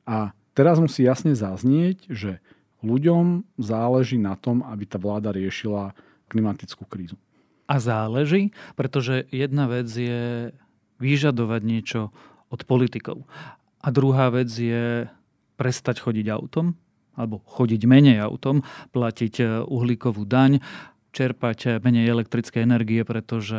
A 0.08 0.32
teraz 0.56 0.80
musí 0.80 1.04
jasne 1.04 1.36
zaznieť, 1.36 2.08
že 2.08 2.40
ľuďom 2.80 3.44
záleží 3.60 4.16
na 4.16 4.34
tom, 4.34 4.64
aby 4.64 4.88
tá 4.88 4.96
vláda 4.96 5.30
riešila 5.30 5.92
klimatickú 6.32 6.88
krízu 6.88 7.20
a 7.66 7.76
záleží, 7.82 8.54
pretože 8.78 9.26
jedna 9.34 9.66
vec 9.66 9.90
je 9.90 10.54
vyžadovať 11.02 11.60
niečo 11.66 12.00
od 12.48 12.60
politikov. 12.64 13.26
A 13.82 13.90
druhá 13.90 14.30
vec 14.30 14.48
je 14.48 15.10
prestať 15.58 16.00
chodiť 16.00 16.26
autom, 16.30 16.78
alebo 17.18 17.42
chodiť 17.42 17.82
menej 17.84 18.22
autom, 18.22 18.62
platiť 18.94 19.34
e, 19.40 19.44
uhlíkovú 19.66 20.28
daň, 20.28 20.62
čerpať 21.16 21.80
menej 21.80 22.12
elektrické 22.12 22.62
energie, 22.62 23.00
pretože 23.02 23.56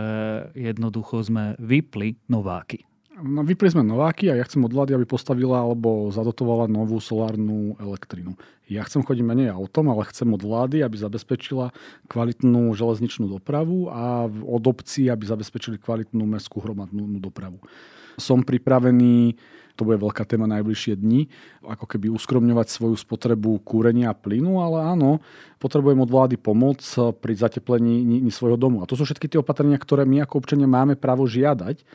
jednoducho 0.54 1.26
sme 1.26 1.58
vypli 1.58 2.22
nováky. 2.30 2.87
No, 3.18 3.42
vypli 3.42 3.74
sme 3.74 3.82
Nováky 3.82 4.30
a 4.30 4.38
ja 4.38 4.46
chcem 4.46 4.62
od 4.62 4.70
vlády, 4.70 4.94
aby 4.94 5.10
postavila 5.10 5.66
alebo 5.66 6.14
zadotovala 6.14 6.70
novú 6.70 7.02
solárnu 7.02 7.74
elektrinu. 7.82 8.38
Ja 8.70 8.86
chcem 8.86 9.02
chodiť 9.02 9.26
menej 9.26 9.50
autom, 9.50 9.90
ale 9.90 10.06
chcem 10.06 10.30
od 10.30 10.46
vlády, 10.46 10.86
aby 10.86 11.02
zabezpečila 11.02 11.74
kvalitnú 12.14 12.70
železničnú 12.78 13.26
dopravu 13.26 13.90
a 13.90 14.30
od 14.30 14.64
obcí, 14.70 15.10
aby 15.10 15.26
zabezpečili 15.26 15.82
kvalitnú 15.82 16.30
mestskú 16.30 16.62
hromadnú 16.62 17.18
dopravu. 17.18 17.58
Som 18.22 18.46
pripravený 18.46 19.34
to 19.78 19.86
bude 19.86 20.02
veľká 20.02 20.26
téma 20.26 20.50
najbližšie 20.50 20.98
dni, 20.98 21.30
ako 21.62 21.86
keby 21.86 22.10
uskromňovať 22.10 22.68
svoju 22.70 22.98
spotrebu 22.98 23.62
kúrenia 23.62 24.10
a 24.10 24.18
plynu, 24.18 24.58
ale 24.58 24.82
áno, 24.82 25.22
potrebujem 25.62 26.02
od 26.02 26.10
vlády 26.10 26.36
pomoc 26.42 26.82
pri 27.22 27.34
zateplení 27.38 28.26
svojho 28.34 28.58
domu. 28.58 28.82
A 28.82 28.90
to 28.90 28.98
sú 28.98 29.06
všetky 29.06 29.30
tie 29.30 29.38
opatrenia, 29.38 29.78
ktoré 29.78 30.02
my 30.10 30.26
ako 30.26 30.42
občania 30.42 30.66
máme 30.66 30.98
právo 30.98 31.30
žiadať 31.30 31.86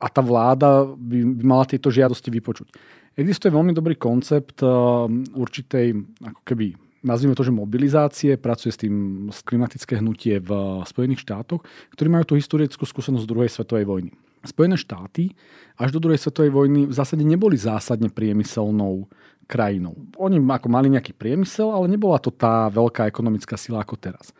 a 0.00 0.06
tá 0.08 0.24
vláda 0.24 0.88
by, 0.88 1.18
by 1.36 1.44
mala 1.44 1.68
tieto 1.68 1.92
žiadosti 1.92 2.32
vypočuť. 2.32 2.72
Existuje 3.20 3.52
veľmi 3.52 3.76
dobrý 3.76 4.00
koncept 4.00 4.64
uh, 4.64 5.04
určitej, 5.36 5.92
ako 6.24 6.40
keby, 6.40 6.72
nazvime 7.04 7.36
to, 7.36 7.44
že 7.44 7.52
mobilizácie, 7.52 8.40
pracuje 8.40 8.72
s 8.72 8.80
tým 8.80 9.28
klimatické 9.44 10.00
hnutie 10.00 10.40
v 10.40 10.80
Spojených 10.88 11.28
štátoch, 11.28 11.60
ktorí 11.92 12.08
majú 12.08 12.24
tú 12.24 12.34
historickú 12.40 12.88
skúsenosť 12.88 13.24
z 13.24 13.30
druhej 13.30 13.50
svetovej 13.52 13.84
vojny. 13.84 14.10
Spojené 14.40 14.80
štáty 14.80 15.36
až 15.76 15.92
do 15.92 16.00
druhej 16.00 16.16
svetovej 16.16 16.48
vojny 16.48 16.88
v 16.88 16.94
zásade 16.96 17.20
neboli 17.20 17.60
zásadne 17.60 18.08
priemyselnou 18.08 19.04
krajinou. 19.44 19.98
Oni 20.16 20.40
ako 20.40 20.68
mali 20.72 20.88
nejaký 20.88 21.12
priemysel, 21.12 21.68
ale 21.74 21.92
nebola 21.92 22.16
to 22.22 22.32
tá 22.32 22.72
veľká 22.72 23.04
ekonomická 23.04 23.60
sila 23.60 23.84
ako 23.84 24.00
teraz. 24.00 24.32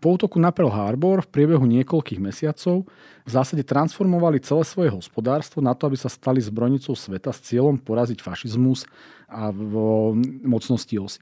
Po 0.00 0.16
útoku 0.16 0.40
na 0.40 0.48
Pearl 0.48 0.72
Harbor 0.72 1.20
v 1.20 1.28
priebehu 1.28 1.68
niekoľkých 1.68 2.24
mesiacov 2.24 2.88
v 3.28 3.30
zásade 3.30 3.60
transformovali 3.60 4.40
celé 4.40 4.64
svoje 4.64 4.88
hospodárstvo 4.88 5.60
na 5.60 5.76
to, 5.76 5.92
aby 5.92 6.00
sa 6.00 6.08
stali 6.08 6.40
zbrojnicou 6.40 6.96
sveta 6.96 7.36
s 7.36 7.44
cieľom 7.44 7.76
poraziť 7.76 8.24
fašizmus 8.24 8.88
a 9.28 9.52
v 9.52 9.72
mocnosti 10.40 10.96
osy. 10.96 11.20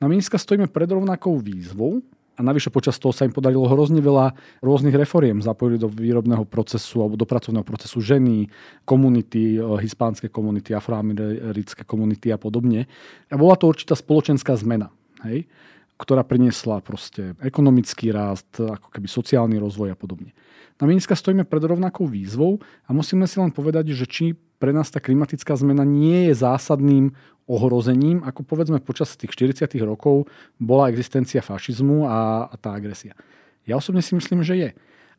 Na 0.00 0.08
Minska 0.08 0.40
stojíme 0.40 0.72
pred 0.72 0.88
rovnakou 0.88 1.36
výzvou 1.36 2.00
a 2.36 2.40
navyše 2.40 2.68
počas 2.68 2.96
toho 2.96 3.12
sa 3.12 3.24
im 3.24 3.32
podarilo 3.32 3.68
hrozne 3.68 4.00
veľa 4.00 4.32
rôznych 4.60 4.96
reforiem. 4.96 5.40
Zapojili 5.40 5.80
do 5.80 5.88
výrobného 5.88 6.44
procesu 6.48 7.00
alebo 7.00 7.20
do 7.20 7.24
pracovného 7.24 7.64
procesu 7.64 8.00
ženy, 8.04 8.48
komunity, 8.88 9.56
eh, 9.56 9.64
hispánske 9.80 10.32
komunity, 10.32 10.72
afroamerické 10.72 11.84
komunity 11.84 12.32
a 12.32 12.40
podobne. 12.40 12.88
A 13.28 13.36
bola 13.36 13.60
to 13.60 13.68
určitá 13.68 13.96
spoločenská 13.96 14.56
zmena. 14.56 14.88
Hej? 15.24 15.48
Ktorá 15.96 16.22
priniesla 16.22 16.84
proste 16.84 17.32
ekonomický 17.40 18.12
rast, 18.12 18.48
ako 18.60 18.92
keby 18.92 19.08
sociálny 19.08 19.56
rozvoj 19.56 19.92
a 19.92 19.98
podobne. 19.98 20.36
Na 20.76 20.84
Minska 20.84 21.16
stojíme 21.16 21.48
pred 21.48 21.64
rovnakou 21.64 22.04
výzvou 22.04 22.60
a 22.84 22.92
musíme 22.92 23.24
si 23.24 23.40
len 23.40 23.48
povedať, 23.48 23.96
že 23.96 24.04
či 24.04 24.24
pre 24.60 24.76
nás 24.76 24.92
tá 24.92 25.00
klimatická 25.00 25.56
zmena 25.56 25.88
nie 25.88 26.28
je 26.28 26.34
zásadným 26.36 27.16
ohrozením, 27.48 28.20
ako 28.28 28.44
povedzme 28.44 28.82
počas 28.84 29.16
tých 29.16 29.32
40. 29.32 29.72
rokov 29.86 30.28
bola 30.60 30.92
existencia 30.92 31.40
fašizmu 31.40 32.04
a, 32.04 32.50
a 32.52 32.54
tá 32.60 32.76
agresia. 32.76 33.16
Ja 33.64 33.80
osobne 33.80 34.04
si 34.04 34.12
myslím, 34.12 34.44
že 34.44 34.54
je. 34.58 34.70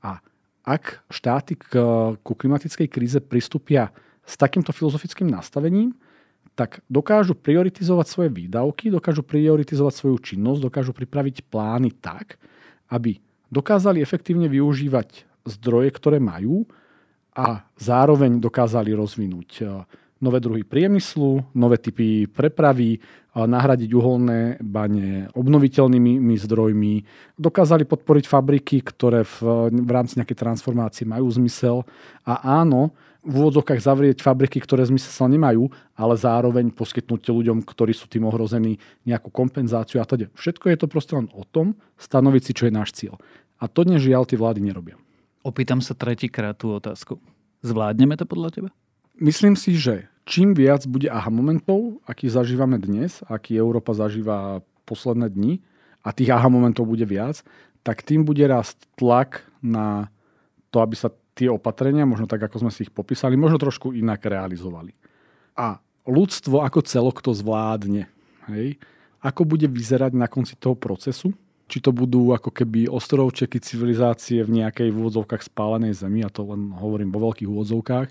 A 0.05 0.21
ak 0.67 1.01
štáty 1.09 1.55
k, 1.57 1.73
ku 2.21 2.33
klimatickej 2.35 2.87
kríze 2.91 3.19
pristúpia 3.23 3.89
s 4.27 4.35
takýmto 4.35 4.75
filozofickým 4.75 5.31
nastavením, 5.31 5.95
tak 6.57 6.81
dokážu 6.89 7.37
prioritizovať 7.37 8.05
svoje 8.09 8.29
výdavky, 8.33 8.89
dokážu 8.89 9.21
prioritizovať 9.21 9.93
svoju 9.93 10.17
činnosť, 10.17 10.65
dokážu 10.65 10.91
pripraviť 10.97 11.45
plány 11.45 11.93
tak, 12.01 12.41
aby 12.89 13.21
dokázali 13.53 14.01
efektívne 14.01 14.49
využívať 14.49 15.29
zdroje, 15.45 15.93
ktoré 15.93 16.17
majú 16.17 16.65
a 17.37 17.61
zároveň 17.77 18.41
dokázali 18.41 18.89
rozvinúť 18.97 19.49
e, 19.61 19.63
nové 20.17 20.41
druhy 20.41 20.65
priemyslu, 20.65 21.45
nové 21.53 21.77
typy 21.77 22.25
prepravy, 22.25 22.97
nahradiť 23.45 23.93
uholné 23.93 24.57
bane 24.57 25.29
obnoviteľnými 25.37 26.33
zdrojmi. 26.41 26.93
Dokázali 27.37 27.85
podporiť 27.85 28.25
fabriky, 28.25 28.81
ktoré 28.81 29.21
v, 29.21 29.69
v 29.69 29.89
rámci 29.93 30.17
nejakej 30.17 30.41
transformácie 30.41 31.05
majú 31.05 31.29
zmysel. 31.29 31.85
A 32.25 32.41
áno, 32.65 32.97
v 33.27 33.33
úvodzovkách 33.43 33.83
zavrieť 33.83 34.23
fabriky, 34.23 34.63
ktoré 34.63 34.87
zmysel 34.87 35.27
nemajú, 35.27 35.67
ale 35.99 36.15
zároveň 36.15 36.71
poskytnúť 36.71 37.27
ľuďom, 37.27 37.67
ktorí 37.67 37.91
sú 37.91 38.07
tým 38.07 38.23
ohrození, 38.23 38.79
nejakú 39.03 39.27
kompenzáciu 39.27 39.99
a 39.99 40.07
teda. 40.07 40.31
Všetko 40.39 40.71
je 40.71 40.77
to 40.79 40.87
proste 40.87 41.11
len 41.11 41.27
o 41.35 41.43
tom, 41.43 41.75
stanoviť 41.99 42.41
si, 42.41 42.51
čo 42.55 42.71
je 42.71 42.73
náš 42.73 42.95
cieľ. 42.95 43.19
A 43.59 43.67
to 43.67 43.83
dnes 43.83 43.99
žiaľ 43.99 44.23
tie 44.23 44.39
vlády 44.39 44.63
nerobia. 44.63 44.95
Opýtam 45.43 45.83
sa 45.83 45.91
tretíkrát 45.91 46.55
tú 46.55 46.71
otázku. 46.71 47.19
Zvládneme 47.67 48.15
to 48.15 48.23
podľa 48.23 48.49
teba? 48.55 48.69
Myslím 49.19 49.59
si, 49.59 49.75
že 49.75 50.07
čím 50.23 50.55
viac 50.55 50.87
bude 50.87 51.11
aha 51.11 51.27
momentov, 51.27 51.99
aký 52.07 52.31
zažívame 52.31 52.79
dnes, 52.79 53.19
aký 53.27 53.59
Európa 53.59 53.91
zažíva 53.91 54.63
posledné 54.87 55.27
dni, 55.27 55.59
a 56.07 56.15
tých 56.15 56.31
aha 56.31 56.47
momentov 56.47 56.87
bude 56.87 57.03
viac, 57.03 57.43
tak 57.83 57.99
tým 57.99 58.23
bude 58.23 58.39
rásť 58.47 58.79
tlak 58.95 59.43
na 59.59 60.07
to, 60.71 60.79
aby 60.79 60.95
sa 60.95 61.11
tie 61.37 61.53
opatrenia, 61.53 62.09
možno 62.09 62.25
tak, 62.25 62.41
ako 62.41 62.65
sme 62.65 62.71
si 62.73 62.89
ich 62.89 62.93
popísali, 62.93 63.37
možno 63.37 63.61
trošku 63.61 63.93
inak 63.93 64.25
realizovali. 64.25 64.97
A 65.53 65.77
ľudstvo 66.09 66.65
ako 66.65 66.81
celok 66.81 67.21
to 67.21 67.37
zvládne. 67.37 68.09
Hej? 68.49 68.81
Ako 69.21 69.45
bude 69.45 69.69
vyzerať 69.69 70.17
na 70.17 70.25
konci 70.25 70.57
toho 70.57 70.73
procesu, 70.73 71.37
či 71.67 71.83
to 71.83 71.91
budú 71.91 72.31
ako 72.31 72.49
keby 72.49 72.87
ostrovčeky 72.87 73.59
civilizácie 73.59 74.41
v 74.41 74.63
nejakej 74.63 74.89
v 74.89 74.97
úvodzovkách 74.97 75.43
spálenej 75.45 75.93
zemi, 75.93 76.23
a 76.23 76.31
to 76.31 76.47
len 76.47 76.71
hovorím 76.73 77.11
vo 77.11 77.29
veľkých 77.29 77.49
úvodzovkách, 77.51 78.07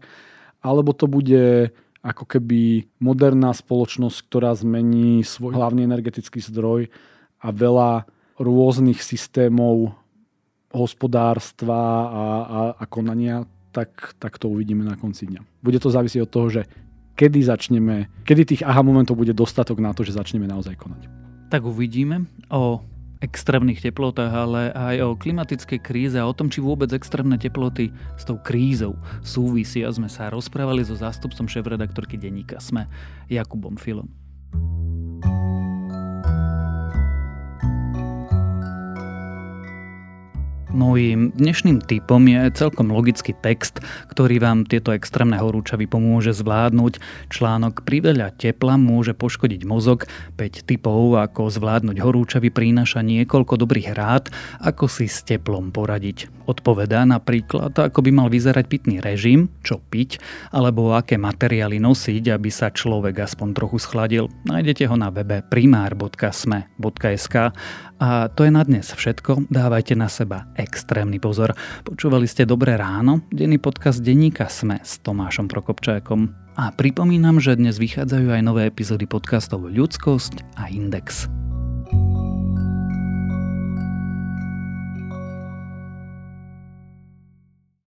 alebo 0.61 0.93
to 0.93 1.09
bude 1.09 1.73
ako 2.07 2.25
keby 2.29 2.87
moderná 3.03 3.51
spoločnosť, 3.51 4.19
ktorá 4.31 4.55
zmení 4.55 5.27
svoj 5.27 5.59
hlavný 5.59 5.89
energetický 5.89 6.39
zdroj 6.39 6.87
a 7.43 7.49
veľa 7.51 8.07
rôznych 8.37 9.01
systémov 9.01 9.97
hospodárstva 10.75 11.79
a, 12.07 12.25
a, 12.43 12.61
a 12.81 12.85
konania, 12.87 13.47
tak, 13.71 14.17
tak 14.17 14.41
to 14.41 14.49
uvidíme 14.49 14.83
na 14.83 14.97
konci 14.97 15.29
dňa. 15.29 15.41
Bude 15.61 15.79
to 15.79 15.93
závisieť 15.93 16.25
od 16.25 16.33
toho, 16.33 16.49
že 16.49 16.63
kedy 17.17 17.45
začneme, 17.45 18.09
kedy 18.25 18.43
tých 18.45 18.63
aha 18.65 18.81
momentov 18.85 19.17
bude 19.21 19.33
dostatok 19.33 19.81
na 19.81 19.93
to, 19.97 20.05
že 20.05 20.17
začneme 20.17 20.49
naozaj 20.49 20.77
konať. 20.77 21.09
Tak 21.53 21.63
uvidíme. 21.65 22.27
O 22.53 22.83
extrémnych 23.25 23.81
teplotách, 23.81 24.33
ale 24.33 24.69
aj 24.77 24.97
o 25.01 25.17
klimatickej 25.17 25.81
kríze 25.81 26.17
a 26.21 26.29
o 26.29 26.37
tom, 26.37 26.53
či 26.53 26.61
vôbec 26.61 26.93
extrémne 26.93 27.41
teploty 27.41 27.89
s 28.21 28.29
tou 28.29 28.37
krízou 28.37 29.01
súvisia. 29.25 29.89
Sme 29.89 30.13
sa 30.13 30.29
rozprávali 30.29 30.85
so 30.85 30.93
zástupcom 30.93 31.49
šéf-redaktorky 31.49 32.21
denníka 32.21 32.61
SME, 32.61 32.85
Jakubom 33.33 33.81
Filom. 33.81 34.09
Mojím 40.77 41.33
dnešným 41.33 41.89
typom 41.89 42.21
je 42.29 42.53
celkom 42.53 42.93
logický 42.93 43.33
text, 43.33 43.81
ktorý 44.13 44.37
vám 44.45 44.69
tieto 44.69 44.93
extrémne 44.93 45.41
horúčavy 45.41 45.89
pomôže 45.89 46.37
zvládnuť. 46.37 47.01
Článok 47.33 47.81
Priveľa 47.89 48.37
tepla 48.37 48.77
môže 48.77 49.17
poškodiť 49.17 49.65
mozog. 49.65 50.05
5 50.37 50.69
typov, 50.69 51.17
ako 51.17 51.49
zvládnuť 51.49 51.97
horúčavy, 51.97 52.53
prináša 52.53 53.01
niekoľko 53.01 53.57
dobrých 53.57 53.97
rád, 53.97 54.29
ako 54.61 54.85
si 54.85 55.09
s 55.09 55.25
teplom 55.25 55.73
poradiť. 55.73 56.29
Odpovedá 56.45 57.09
napríklad, 57.09 57.73
ako 57.73 58.05
by 58.05 58.11
mal 58.13 58.29
vyzerať 58.29 58.69
pitný 58.69 59.01
režim, 59.01 59.49
čo 59.65 59.81
piť, 59.81 60.21
alebo 60.53 60.93
aké 60.93 61.17
materiály 61.17 61.81
nosiť, 61.81 62.37
aby 62.37 62.53
sa 62.53 62.69
človek 62.69 63.25
aspoň 63.25 63.49
trochu 63.57 63.81
schladil. 63.81 64.29
Nájdete 64.45 64.85
ho 64.93 64.97
na 65.01 65.09
webe 65.09 65.41
primár.sme.sk 65.41 67.35
a 67.97 68.29
to 68.29 68.45
je 68.45 68.53
na 68.53 68.63
dnes 68.63 68.85
všetko. 68.93 69.49
Dávajte 69.49 69.97
na 69.97 70.13
seba 70.13 70.49
extrémny 70.57 71.17
pozor. 71.17 71.57
Počúvali 71.83 72.29
ste 72.29 72.45
Dobré 72.45 72.77
ráno, 72.77 73.25
denný 73.33 73.57
podcast 73.57 74.05
denníka 74.05 74.53
Sme 74.53 74.81
s 74.85 75.01
Tomášom 75.01 75.49
Prokopčákom. 75.49 76.35
A 76.57 76.73
pripomínam, 76.73 77.37
že 77.37 77.57
dnes 77.57 77.77
vychádzajú 77.77 78.33
aj 78.33 78.43
nové 78.45 78.69
epizódy 78.69 79.05
podcastov 79.05 79.69
Ľudskosť 79.69 80.57
a 80.57 80.73
Index. 80.73 81.29